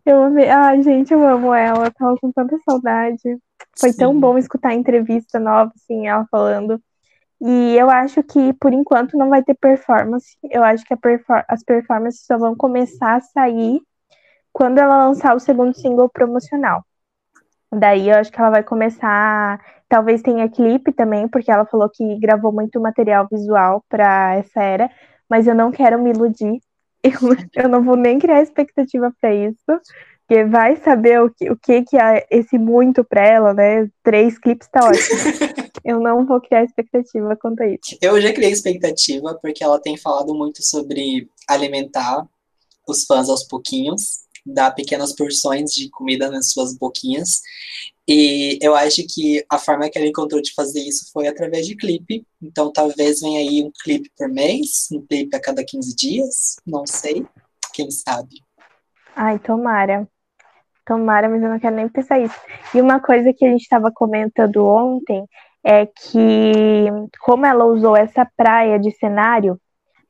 [0.06, 0.50] Eu amei.
[0.50, 1.88] Ai, gente, eu amo ela.
[1.88, 3.22] Eu tava com tanta saudade.
[3.80, 3.98] Foi Sim.
[3.98, 6.80] tão bom escutar a entrevista nova, assim, ela falando.
[7.42, 10.38] E eu acho que, por enquanto, não vai ter performance.
[10.44, 13.82] Eu acho que perfor as performances só vão começar a sair
[14.54, 16.86] quando ela lançar o segundo single promocional.
[17.72, 19.60] Daí eu acho que ela vai começar.
[19.90, 24.90] Talvez tenha clipe também, porque ela falou que gravou muito material visual para essa era.
[25.30, 26.60] Mas eu não quero me iludir
[27.06, 29.82] eu, eu não vou nem criar expectativa para isso,
[30.28, 33.88] porque vai saber o que, o que, que é esse muito para ela, né?
[34.04, 35.20] Três clipes tá ótimo.
[35.86, 37.98] eu não vou criar expectativa quanto a isso.
[38.02, 42.28] Eu já criei expectativa, porque ela tem falado muito sobre alimentar
[42.88, 47.42] os fãs aos pouquinhos, dar pequenas porções de comida nas suas boquinhas.
[48.08, 51.76] E eu acho que a forma que ela encontrou de fazer isso foi através de
[51.76, 52.26] clipe.
[52.42, 56.86] Então talvez venha aí um clipe por mês, um clipe a cada 15 dias, não
[56.86, 57.26] sei,
[57.74, 58.36] quem sabe.
[59.16, 60.08] Ai, tomara.
[60.86, 62.36] Tomara, mas eu não quero nem pensar isso.
[62.74, 65.26] E uma coisa que a gente estava comentando ontem
[65.64, 66.86] é que,
[67.22, 69.60] como ela usou essa praia de cenário,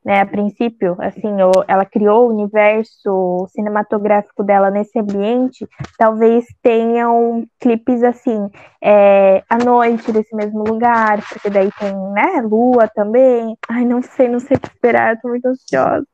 [0.06, 1.34] né, a princípio, assim,
[1.66, 5.66] ela criou o universo cinematográfico dela nesse ambiente,
[5.98, 8.48] talvez tenham clipes assim,
[8.80, 13.58] é, à noite desse mesmo lugar, porque daí tem, né, lua também.
[13.68, 16.06] Ai, não sei, não sei o que esperar, tô muito ansiosa.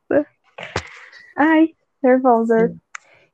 [1.37, 1.69] Ai,
[2.01, 2.73] nervosa.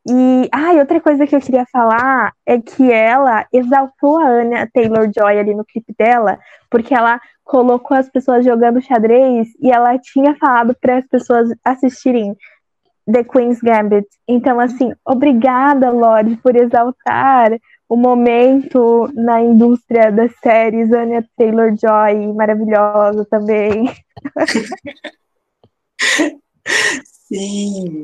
[0.08, 5.40] E, ah, outra coisa que eu queria falar é que ela exaltou a Anya Taylor-Joy
[5.40, 10.76] ali no clipe dela, porque ela colocou as pessoas jogando xadrez e ela tinha falado
[10.80, 12.36] para as pessoas assistirem
[13.12, 14.08] The Queen's Gambit.
[14.28, 20.94] Então, assim, obrigada, Lorde, por exaltar o momento na indústria das séries.
[20.94, 23.92] Anya Taylor-Joy, maravilhosa também.
[27.04, 28.04] Sim,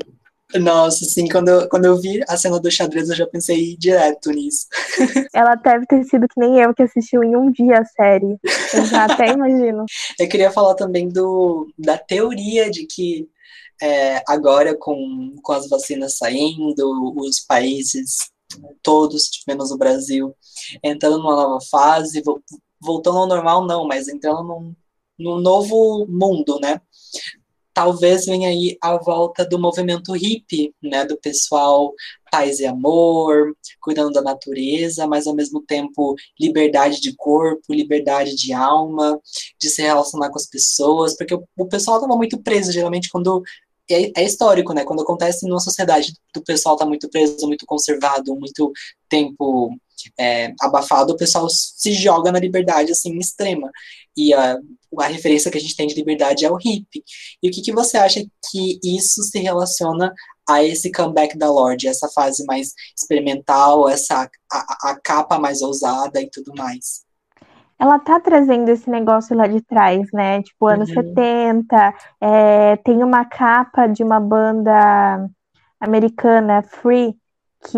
[0.53, 4.29] nossa, assim, quando eu, quando eu vi a cena do xadrez, eu já pensei direto
[4.29, 4.67] nisso.
[5.33, 8.37] Ela deve ter sido que nem eu que assistiu em um dia a série.
[8.73, 9.85] Eu já até imagino.
[10.19, 13.27] Eu queria falar também do, da teoria de que
[13.81, 18.31] é, agora, com, com as vacinas saindo, os países
[18.81, 20.33] todos, menos o Brasil,
[20.83, 22.21] entrando numa nova fase,
[22.79, 24.75] voltando ao normal, não, mas entrando num,
[25.17, 26.79] num novo mundo, né?
[27.75, 31.93] Talvez venha aí a volta do movimento hippie, né, do pessoal
[32.31, 38.53] paz e amor, cuidando da natureza, mas ao mesmo tempo liberdade de corpo, liberdade de
[38.53, 39.19] alma,
[39.59, 43.43] de se relacionar com as pessoas, porque o, pessoal estava muito preso, geralmente quando
[43.91, 44.85] é, é, histórico, né?
[44.85, 48.71] Quando acontece numa sociedade do pessoal tá muito preso, muito conservado, muito
[49.09, 49.77] tempo
[50.19, 53.71] é, abafado, o pessoal se joga na liberdade assim extrema.
[54.15, 54.57] E a,
[54.99, 57.03] a referência que a gente tem de liberdade é o hip.
[57.41, 60.13] E o que, que você acha que isso se relaciona
[60.47, 66.21] a esse comeback da Lorde, essa fase mais experimental, essa a, a capa mais ousada
[66.21, 67.05] e tudo mais?
[67.77, 70.41] ela tá trazendo esse negócio lá de trás, né?
[70.41, 70.95] Tipo, anos Uhum.
[70.95, 75.29] 70, é, tem uma capa de uma banda
[75.79, 77.15] americana, Free,
[77.65, 77.77] que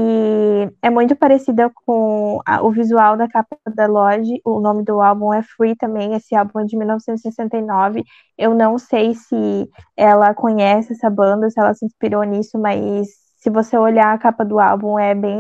[0.82, 4.42] é muito parecida com a- o visual da capa da Lodge.
[4.46, 8.04] O nome do álbum é Free também, esse álbum é de 1969.
[8.38, 13.50] Eu não sei se ela conhece essa banda, se ela se inspirou nisso, mas se
[13.50, 15.40] você olhar a capa do álbum é bem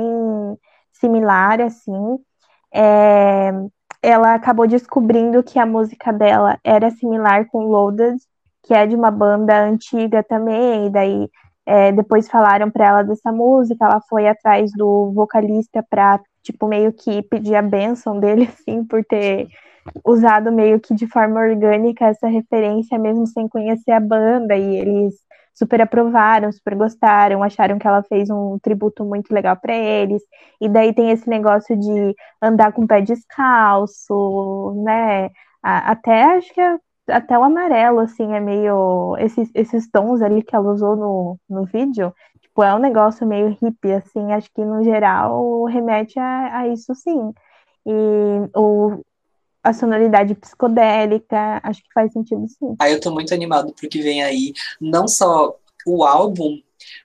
[0.94, 2.18] similar, assim.
[2.74, 3.52] É,
[4.02, 8.18] ela acabou descobrindo que a música dela era similar com Loaded,
[8.64, 11.30] que é de uma banda antiga também, e daí
[11.68, 16.94] é, depois falaram para ela dessa música, ela foi atrás do vocalista para tipo meio
[16.94, 19.48] que pedir a benção dele assim por ter
[20.06, 25.16] usado meio que de forma orgânica essa referência mesmo sem conhecer a banda e eles
[25.54, 30.22] super aprovaram, super gostaram, acharam que ela fez um tributo muito legal para eles.
[30.62, 35.26] E daí tem esse negócio de andar com o pé descalço, né?
[35.64, 39.15] A- Até acho que é- até o amarelo, assim, é meio.
[39.20, 43.58] Esses, esses tons ali que ela usou no, no vídeo, tipo, é um negócio meio
[43.62, 47.34] hippie, assim, acho que no geral remete a, a isso sim.
[47.86, 47.91] E
[48.56, 49.04] o,
[49.63, 52.76] a sonoridade psicodélica, acho que faz sentido sim.
[52.80, 54.54] Aí eu tô muito animado pro que vem aí.
[54.80, 56.58] Não só o álbum,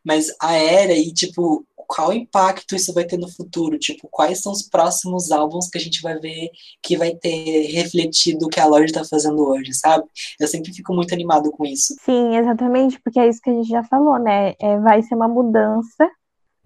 [0.04, 3.78] mas a era e, tipo, qual impacto isso vai ter no futuro?
[3.78, 6.48] Tipo, quais são os próximos álbuns que a gente vai ver
[6.82, 10.04] que vai ter refletido o que a Lorde tá fazendo hoje, sabe?
[10.40, 11.94] Eu sempre fico muito animado com isso.
[12.02, 14.54] Sim, exatamente, porque é isso que a gente já falou, né?
[14.58, 16.10] É, vai ser uma mudança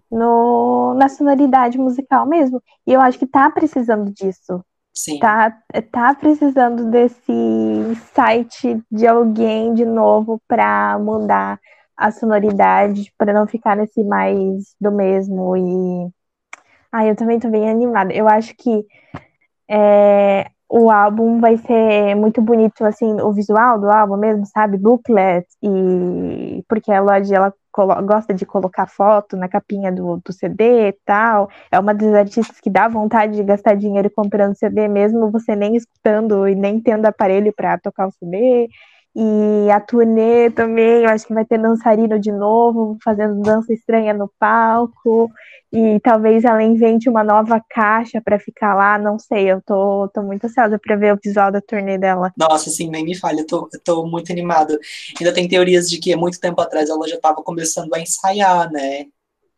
[0.08, 2.62] no, na sonoridade musical mesmo.
[2.86, 4.64] E eu acho que tá precisando disso.
[4.94, 5.18] Sim.
[5.18, 5.50] Tá,
[5.90, 11.60] tá precisando desse insight de alguém de novo para mudar
[11.96, 15.56] a sonoridade, para não ficar nesse mais do mesmo.
[15.56, 16.10] E
[16.92, 18.12] ah, eu também tô bem animada.
[18.14, 18.84] Eu acho que
[19.70, 24.78] é, o álbum vai ser muito bonito, assim, o visual do álbum mesmo, sabe?
[24.78, 30.32] Booklet, e porque a Lodge, ela colo- gosta de colocar foto na capinha do, do
[30.32, 31.48] CD e tal.
[31.70, 35.76] É uma das artistas que dá vontade de gastar dinheiro comprando CD, mesmo você nem
[35.76, 38.68] escutando e nem tendo aparelho para tocar o CD.
[39.18, 44.12] E a turnê também, eu acho que vai ter dançarino de novo, fazendo dança estranha
[44.12, 45.30] no palco.
[45.72, 49.50] E talvez ela invente uma nova caixa para ficar lá, não sei.
[49.50, 52.30] Eu tô, tô muito ansiosa para ver o visual da turnê dela.
[52.36, 54.78] Nossa, assim, nem me fale, eu tô, eu tô muito animado.
[55.18, 58.70] Ainda tem teorias de que há muito tempo atrás ela já tava começando a ensaiar,
[58.70, 59.06] né?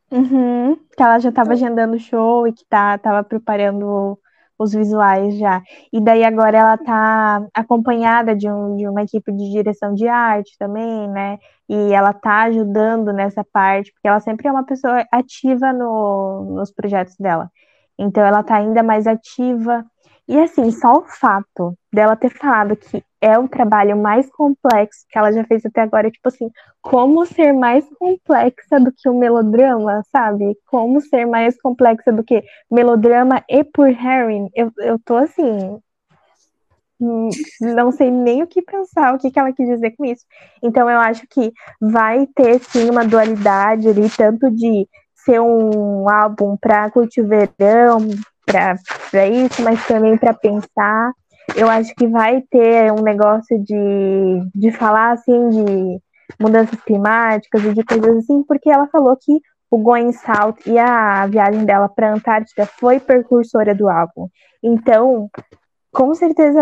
[0.09, 4.17] Uhum, que ela já estava agendando show e que tá, tava preparando
[4.59, 5.63] os visuais já.
[5.93, 10.57] E daí agora ela tá acompanhada de, um, de uma equipe de direção de arte
[10.59, 11.39] também, né?
[11.69, 16.73] E ela tá ajudando nessa parte, porque ela sempre é uma pessoa ativa no, nos
[16.73, 17.51] projetos dela.
[17.99, 19.85] Então ela tá ainda mais ativa.
[20.29, 25.19] E assim, só o fato dela ter falado que é o trabalho mais complexo que
[25.19, 26.51] ela já fez até agora, tipo assim,
[26.83, 30.57] como ser mais complexa do que o melodrama, sabe?
[30.67, 34.49] Como ser mais complexa do que melodrama e por Harry.
[34.55, 35.81] Eu, eu tô assim.
[37.01, 37.29] hum,
[37.61, 40.25] Não sei nem o que pensar, o que, que ela quis dizer com isso.
[40.63, 46.57] Então, eu acho que vai ter sim uma dualidade ali, tanto de ser um álbum
[46.57, 47.99] para curtir verão,
[49.11, 51.13] para isso, mas também para pensar.
[51.57, 56.01] Eu acho que vai ter um negócio de, de falar assim de
[56.41, 61.27] mudanças climáticas e de coisas assim, porque ela falou que o Going South e a
[61.27, 64.29] viagem dela para a Antártida foi precursora do álbum.
[64.63, 65.31] Então,
[65.93, 66.61] com certeza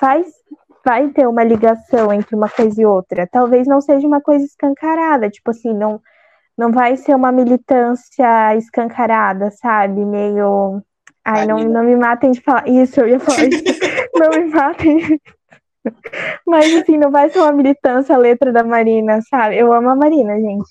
[0.00, 0.24] vai,
[0.84, 3.28] vai ter uma ligação entre uma coisa e outra.
[3.30, 6.00] Talvez não seja uma coisa escancarada, tipo assim, não,
[6.56, 10.04] não vai ser uma militância escancarada, sabe?
[10.04, 10.82] Meio.
[11.24, 12.68] Ai, não, não me matem de falar.
[12.68, 13.62] Isso, eu ia falar isso.
[14.14, 15.20] não me matem.
[16.46, 19.56] Mas assim, não vai ser uma militância a letra da Marina, sabe?
[19.56, 20.70] Eu amo a Marina, gente.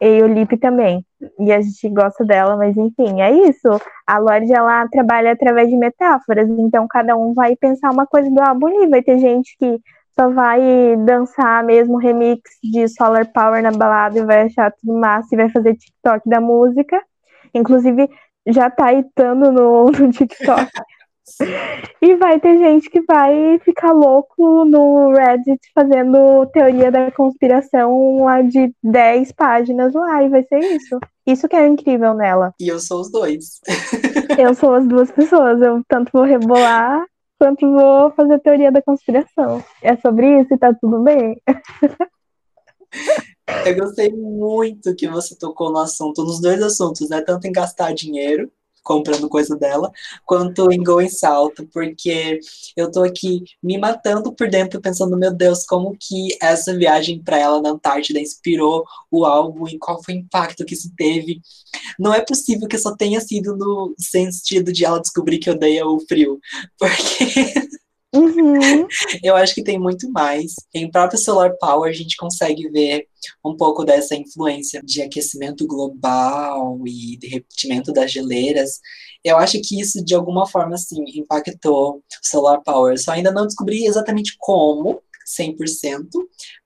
[0.00, 1.04] E o Lipe também.
[1.40, 3.68] E a gente gosta dela, mas enfim, é isso.
[4.06, 8.40] A Lorde, ela trabalha através de metáforas, então cada um vai pensar uma coisa do
[8.40, 9.80] álbum e vai ter gente que
[10.18, 10.60] só vai
[11.04, 15.48] dançar mesmo remix de Solar Power na balada e vai achar tudo massa e vai
[15.48, 17.00] fazer TikTok da música.
[17.54, 18.08] Inclusive,
[18.48, 20.70] já tá hitando no, no TikTok.
[22.00, 28.40] E vai ter gente que vai ficar louco no Reddit fazendo teoria da conspiração lá
[28.40, 30.98] de 10 páginas lá, e vai ser isso.
[31.26, 32.54] Isso que é incrível nela.
[32.58, 33.60] E eu sou os dois.
[34.38, 37.04] Eu sou as duas pessoas, eu tanto vou rebolar
[37.40, 39.64] quanto vou fazer teoria da conspiração.
[39.82, 41.40] É sobre isso e tá tudo bem?
[43.64, 47.20] Eu gostei muito que você tocou no assunto, nos dois assuntos, né?
[47.20, 48.50] Tanto em gastar dinheiro
[48.88, 49.92] comprando coisa dela,
[50.24, 52.40] quanto em Going Salto, porque
[52.74, 57.38] eu tô aqui me matando por dentro, pensando, meu Deus, como que essa viagem para
[57.38, 61.42] ela na Antártida inspirou o álbum e qual foi o impacto que isso teve.
[61.98, 66.00] Não é possível que só tenha sido no sentido de ela descobrir que odeia o
[66.00, 66.40] frio,
[66.78, 67.68] porque.
[68.18, 68.86] Uhum.
[69.22, 70.54] Eu acho que tem muito mais.
[70.74, 73.06] Em próprio Solar Power, a gente consegue ver
[73.44, 78.80] um pouco dessa influência de aquecimento global e derretimento das geleiras.
[79.24, 82.98] Eu acho que isso, de alguma forma, sim, impactou Solar Power.
[82.98, 86.08] Só ainda não descobri exatamente como, 100%,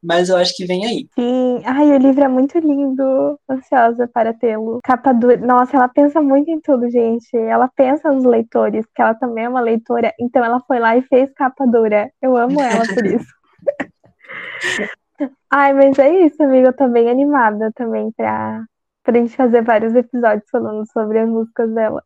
[0.03, 1.09] mas eu acho que vem aí.
[1.15, 4.79] Sim, ai, o livro é muito lindo, ansiosa para tê-lo.
[4.85, 7.37] Capa dura, nossa, ela pensa muito em tudo, gente.
[7.37, 11.03] Ela pensa nos leitores, que ela também é uma leitora, então ela foi lá e
[11.03, 12.11] fez capa dura.
[12.23, 13.33] Eu amo ela por isso.
[15.51, 18.65] ai, mas é isso, amiga, eu tô bem animada também pra
[19.03, 22.03] pra gente fazer vários episódios falando sobre as músicas dela.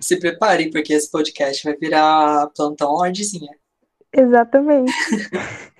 [0.00, 3.52] Se preparem, porque esse podcast vai virar plantão lordezinha.
[4.12, 4.92] Exatamente.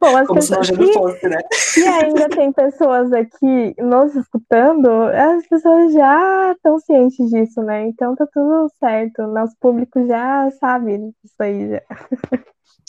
[0.00, 1.38] Bom, as Como pessoas se não fosse, né?
[1.74, 7.86] que ainda tem pessoas aqui nos escutando, as pessoas já estão cientes disso, né?
[7.88, 9.22] Então tá tudo certo.
[9.22, 11.82] Nosso público já sabe isso aí já.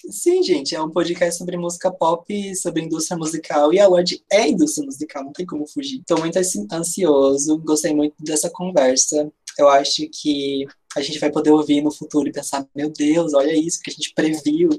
[0.09, 4.47] Sim, gente, é um podcast sobre música pop, sobre indústria musical, e a Lorde é
[4.47, 5.99] indústria musical, não tem como fugir.
[5.99, 9.31] Estou muito assim, ansioso, gostei muito dessa conversa.
[9.59, 13.53] Eu acho que a gente vai poder ouvir no futuro e pensar, meu Deus, olha
[13.53, 14.69] isso que a gente previu.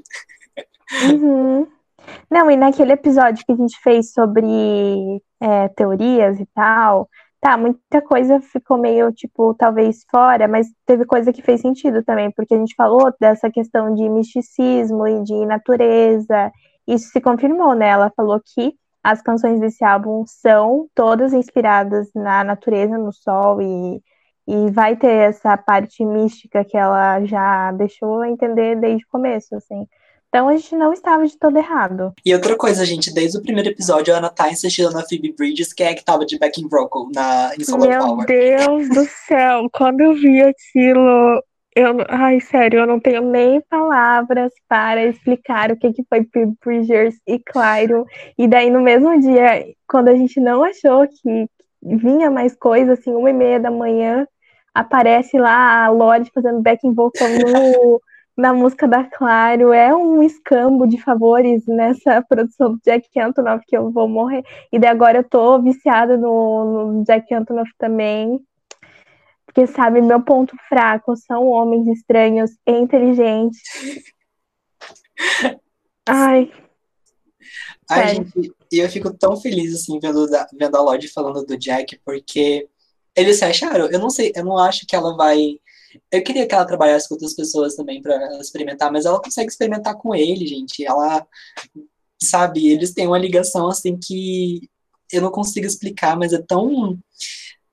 [1.09, 1.67] Uhum.
[2.29, 4.45] Não, e naquele episódio que a gente fez sobre
[5.39, 7.07] é, teorias e tal,
[7.39, 12.31] tá, muita coisa ficou meio, tipo, talvez fora, mas teve coisa que fez sentido também,
[12.31, 16.51] porque a gente falou dessa questão de misticismo e de natureza,
[16.87, 17.89] isso se confirmou, né?
[17.89, 18.73] Ela falou que
[19.03, 24.01] as canções desse álbum são todas inspiradas na natureza, no sol, e,
[24.47, 29.85] e vai ter essa parte mística que ela já deixou entender desde o começo, assim.
[30.33, 32.11] Então a gente não estava de todo errado.
[32.25, 35.71] E outra coisa, gente, desde o primeiro episódio, a Ana tá insistindo na Phoebe Bridges,
[35.71, 38.25] quem é que tava de backing vocal na, em Solar Meu Power.
[38.25, 41.43] Deus do céu, quando eu vi aquilo,
[41.75, 46.55] eu, ai, sério, eu não tenho nem palavras para explicar o que, que foi Phoebe
[46.65, 48.03] Bridgers e Clairo.
[48.35, 51.47] E daí, no mesmo dia, quando a gente não achou que
[51.79, 54.27] vinha mais coisa, assim, uma e meia da manhã,
[54.73, 58.01] aparece lá a Lorde fazendo backing vocal no,
[58.35, 59.73] na música da Claro.
[59.73, 64.43] É um escambo de favores nessa produção do Jack Antonoff que eu vou morrer.
[64.71, 68.39] E daí agora eu tô viciada no, no Jack Antonoff também.
[69.45, 73.61] Porque, sabe, meu ponto fraco são homens estranhos e inteligentes.
[76.07, 76.51] Ai,
[77.89, 81.99] Ai, gente, e eu fico tão feliz, assim, vendo, vendo a Lorde falando do Jack,
[82.03, 82.67] porque
[83.15, 83.87] eles se acharam.
[83.87, 85.59] Eu não sei, eu não acho que ela vai.
[86.11, 89.95] Eu queria que ela trabalhasse com outras pessoas também pra experimentar, mas ela consegue experimentar
[89.95, 90.85] com ele, gente.
[90.85, 91.25] Ela,
[92.21, 94.69] sabe, eles têm uma ligação, assim, que
[95.11, 96.97] eu não consigo explicar, mas é tão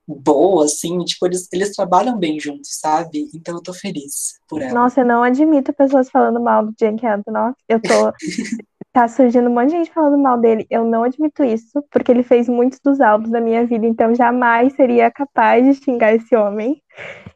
[0.07, 3.29] boa, assim, tipo, eles, eles trabalham bem juntos, sabe?
[3.33, 4.73] Então eu tô feliz por ela.
[4.73, 7.55] Nossa, eu não admito pessoas falando mal do Jake Antonoff.
[7.67, 8.11] Eu tô.
[8.93, 10.67] Tá surgindo um monte de gente falando mal dele.
[10.69, 14.73] Eu não admito isso, porque ele fez muitos dos álbuns da minha vida, então jamais
[14.73, 16.81] seria capaz de xingar esse homem.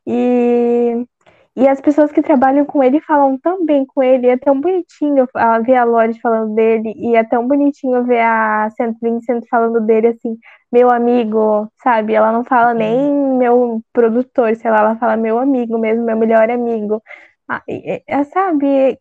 [0.07, 1.05] E,
[1.55, 4.27] e as pessoas que trabalham com ele falam tão bem com ele.
[4.27, 5.27] É tão bonitinho
[5.65, 8.95] ver a Lorde falando dele, e é tão bonitinho ver a St.
[9.01, 10.37] Vincent falando dele assim,
[10.71, 12.13] meu amigo, sabe?
[12.15, 16.49] Ela não fala nem meu produtor, sei lá, ela fala meu amigo mesmo, meu melhor
[16.49, 17.01] amigo.
[17.49, 18.99] Ah, e- é, sabe,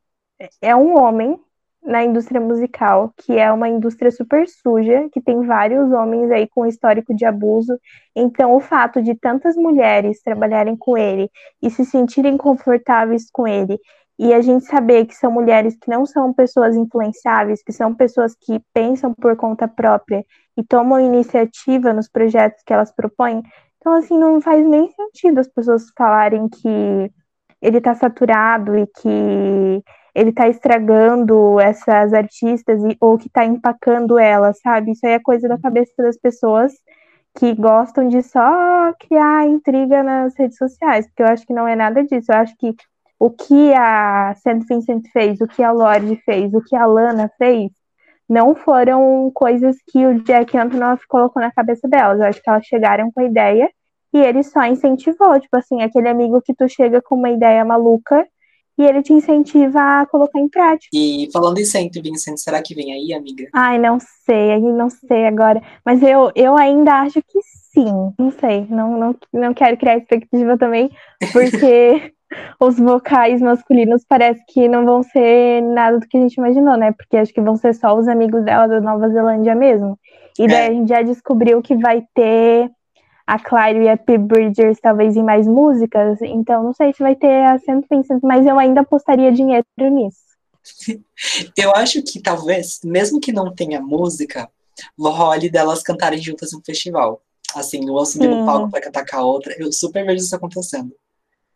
[0.60, 1.38] é um homem
[1.84, 6.66] na indústria musical, que é uma indústria super suja, que tem vários homens aí com
[6.66, 7.78] histórico de abuso.
[8.16, 11.30] Então, o fato de tantas mulheres trabalharem com ele
[11.62, 13.78] e se sentirem confortáveis com ele,
[14.18, 18.34] e a gente saber que são mulheres que não são pessoas influenciáveis, que são pessoas
[18.34, 20.24] que pensam por conta própria
[20.56, 23.42] e tomam iniciativa nos projetos que elas propõem.
[23.78, 27.12] Então, assim, não faz nem sentido as pessoas falarem que
[27.60, 29.82] ele tá saturado e que
[30.14, 34.92] ele tá estragando essas artistas e, ou que tá empacando elas, sabe?
[34.92, 36.72] Isso aí é coisa da cabeça das pessoas
[37.36, 41.74] que gostam de só criar intriga nas redes sociais, porque eu acho que não é
[41.74, 42.30] nada disso.
[42.30, 42.74] Eu acho que
[43.18, 44.64] o que a St.
[44.68, 47.72] Vincent fez, o que a Lorde fez, o que a Lana fez,
[48.28, 52.20] não foram coisas que o Jack Antonoff colocou na cabeça delas.
[52.20, 53.68] Eu acho que elas chegaram com a ideia
[54.12, 58.26] e ele só incentivou, tipo assim, aquele amigo que tu chega com uma ideia maluca
[58.76, 60.88] e ele te incentiva a colocar em prática.
[60.92, 63.48] E falando em Saint Vincent, será que vem aí, amiga?
[63.54, 65.62] Ai, não sei, não sei agora.
[65.84, 67.38] Mas eu, eu ainda acho que
[67.72, 68.12] sim.
[68.18, 70.90] Não sei, não, não, não quero criar expectativa também,
[71.32, 72.12] porque
[72.60, 76.92] os vocais masculinos parece que não vão ser nada do que a gente imaginou, né?
[76.92, 79.98] Porque acho que vão ser só os amigos dela da Nova Zelândia mesmo.
[80.38, 80.66] E daí É.
[80.68, 82.70] a gente já descobriu que vai ter
[83.26, 84.18] a Claire e a P.
[84.18, 86.20] Bridgers talvez em mais músicas.
[86.22, 87.84] Então não sei se vai ter a St.
[87.90, 90.24] Vincent, mas eu ainda apostaria dinheiro nisso.
[91.56, 94.48] Eu acho que talvez, mesmo que não tenha música,
[95.10, 97.20] role delas cantarem juntas em um festival.
[97.54, 99.54] Assim, uma subir no palco pra cantar com a outra.
[99.58, 100.92] Eu super vejo isso acontecendo.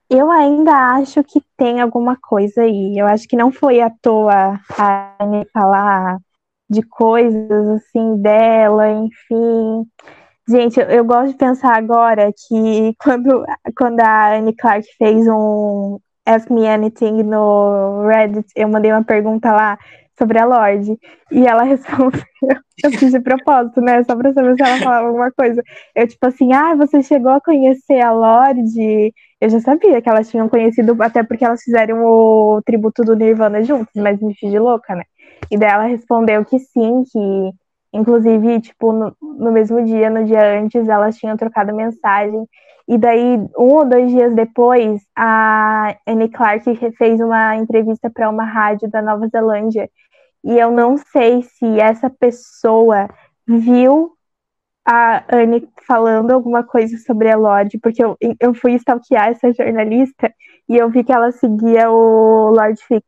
[0.09, 2.97] Eu ainda acho que tem alguma coisa aí.
[2.97, 6.19] Eu acho que não foi à toa a Anne falar
[6.71, 9.87] de coisas assim dela, enfim.
[10.49, 13.45] Gente, eu, eu gosto de pensar agora que quando,
[13.77, 19.53] quando a Anne Clark fez um Ask Me Anything no Reddit, eu mandei uma pergunta
[19.53, 19.79] lá
[20.17, 20.99] sobre a Lorde.
[21.31, 22.23] E ela respondeu,
[22.83, 24.03] eu fiz de propósito, né?
[24.05, 25.63] Só pra saber se ela falava alguma coisa.
[25.95, 29.13] Eu, tipo assim, ah, você chegou a conhecer a Lorde?
[29.41, 33.63] Eu já sabia que elas tinham conhecido, até porque elas fizeram o tributo do Nirvana
[33.63, 35.05] juntos, mas me fiz de louca, né?
[35.51, 37.53] E daí ela respondeu que sim, que
[37.93, 42.47] inclusive, tipo, no, no mesmo dia, no dia antes, elas tinham trocado mensagem.
[42.87, 48.45] E daí, um ou dois dias depois, a Annie Clark fez uma entrevista para uma
[48.45, 49.91] rádio da Nova Zelândia.
[50.45, 53.09] E eu não sei se essa pessoa
[53.47, 54.13] viu
[54.87, 60.33] a Anne falando alguma coisa sobre a Lorde, porque eu, eu fui stalkear essa jornalista
[60.67, 63.05] e eu vi que ela seguia o Lord Fix.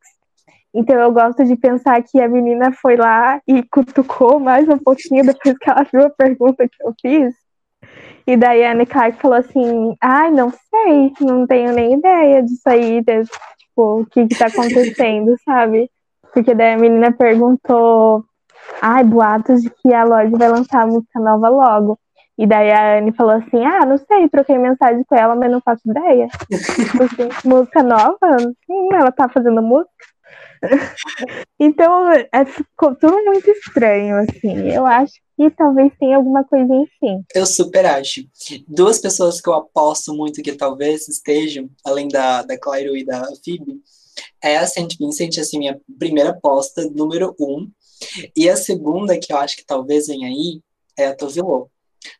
[0.72, 5.24] Então eu gosto de pensar que a menina foi lá e cutucou mais um pouquinho
[5.24, 7.34] depois que ela viu a pergunta que eu fiz.
[8.26, 12.68] E daí a Anne Clark falou assim, ai, não sei, não tenho nem ideia disso
[12.68, 15.90] aí, tipo, o que que tá acontecendo, sabe?
[16.32, 18.24] Porque daí a menina perguntou,
[18.80, 21.98] ai, boatos de que a Lorde vai lançar música nova logo.
[22.38, 25.60] E daí a Anne falou assim, ah, não sei, troquei mensagem com ela, mas não
[25.60, 26.28] faço ideia.
[26.48, 28.36] Tipo assim, música nova?
[28.68, 29.90] Hum, ela tá fazendo música?
[31.58, 34.68] então, é, ficou tudo muito estranho, assim.
[34.68, 37.24] Eu acho que talvez tenha alguma coisa enfim.
[37.34, 38.22] Eu super acho.
[38.68, 43.24] Duas pessoas que eu aposto muito que talvez estejam, além da, da Clairo e da
[43.44, 43.80] Phoebe,
[44.42, 47.70] é a Saint Vincent, assim, minha primeira aposta, número um.
[48.36, 50.60] E a segunda, que eu acho que talvez venha aí,
[50.98, 51.70] é a Tovilô.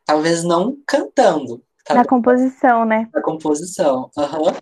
[0.05, 3.09] Talvez não cantando, Na composição, né?
[3.13, 4.09] na composição.
[4.17, 4.53] Aham.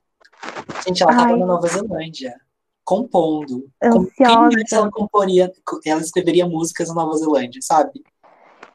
[0.86, 1.40] Gente, ela estava Ai.
[1.40, 2.34] na Nova Zelândia,
[2.90, 3.70] compondo.
[3.80, 4.50] Com- Quem Ansiosa.
[4.52, 5.52] mais ela comporia,
[5.86, 7.92] ela escreveria músicas na Nova Zelândia, sabe?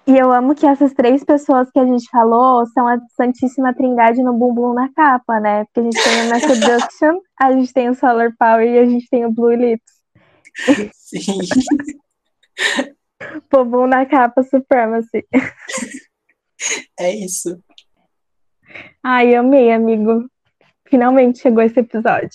[0.06, 4.22] E eu amo que essas três pessoas que a gente falou são a Santíssima Trindade
[4.22, 5.64] no bumbum na capa, né?
[5.64, 6.42] Porque a gente tem o Mass
[6.92, 9.92] Seduction, a gente tem o Solar Power e a gente tem o Blue Lips.
[10.92, 11.38] Sim.
[13.50, 15.26] Bumbum na capa Supremacy.
[16.98, 17.58] É isso.
[19.02, 20.24] Ai, amei, amigo.
[20.88, 22.30] Finalmente chegou esse episódio.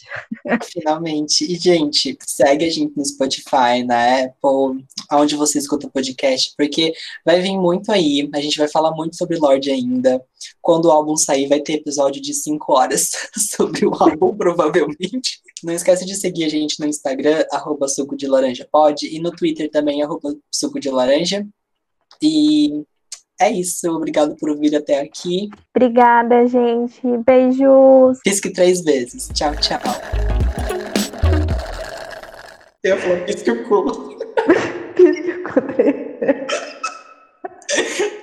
[0.63, 1.51] Finalmente.
[1.51, 6.93] E, gente, segue a gente no Spotify, na Apple, onde você escuta podcast, porque
[7.23, 8.27] vai vir muito aí.
[8.33, 10.23] A gente vai falar muito sobre Lorde ainda.
[10.61, 15.41] Quando o álbum sair, vai ter episódio de 5 horas sobre o álbum, provavelmente.
[15.63, 19.31] Não esquece de seguir a gente no Instagram, arroba suco de laranja pode, e no
[19.31, 21.45] Twitter também, arroba suco de laranja.
[22.21, 22.83] E
[23.41, 25.49] é isso, obrigado por ouvir até aqui.
[25.73, 26.99] Obrigada, gente.
[27.25, 28.19] Beijos.
[28.21, 29.29] Pisque três vezes.
[29.33, 29.79] Tchau, tchau.
[32.83, 34.17] Eu falei, pisque o cu.
[34.93, 36.49] pisque o cu três vezes.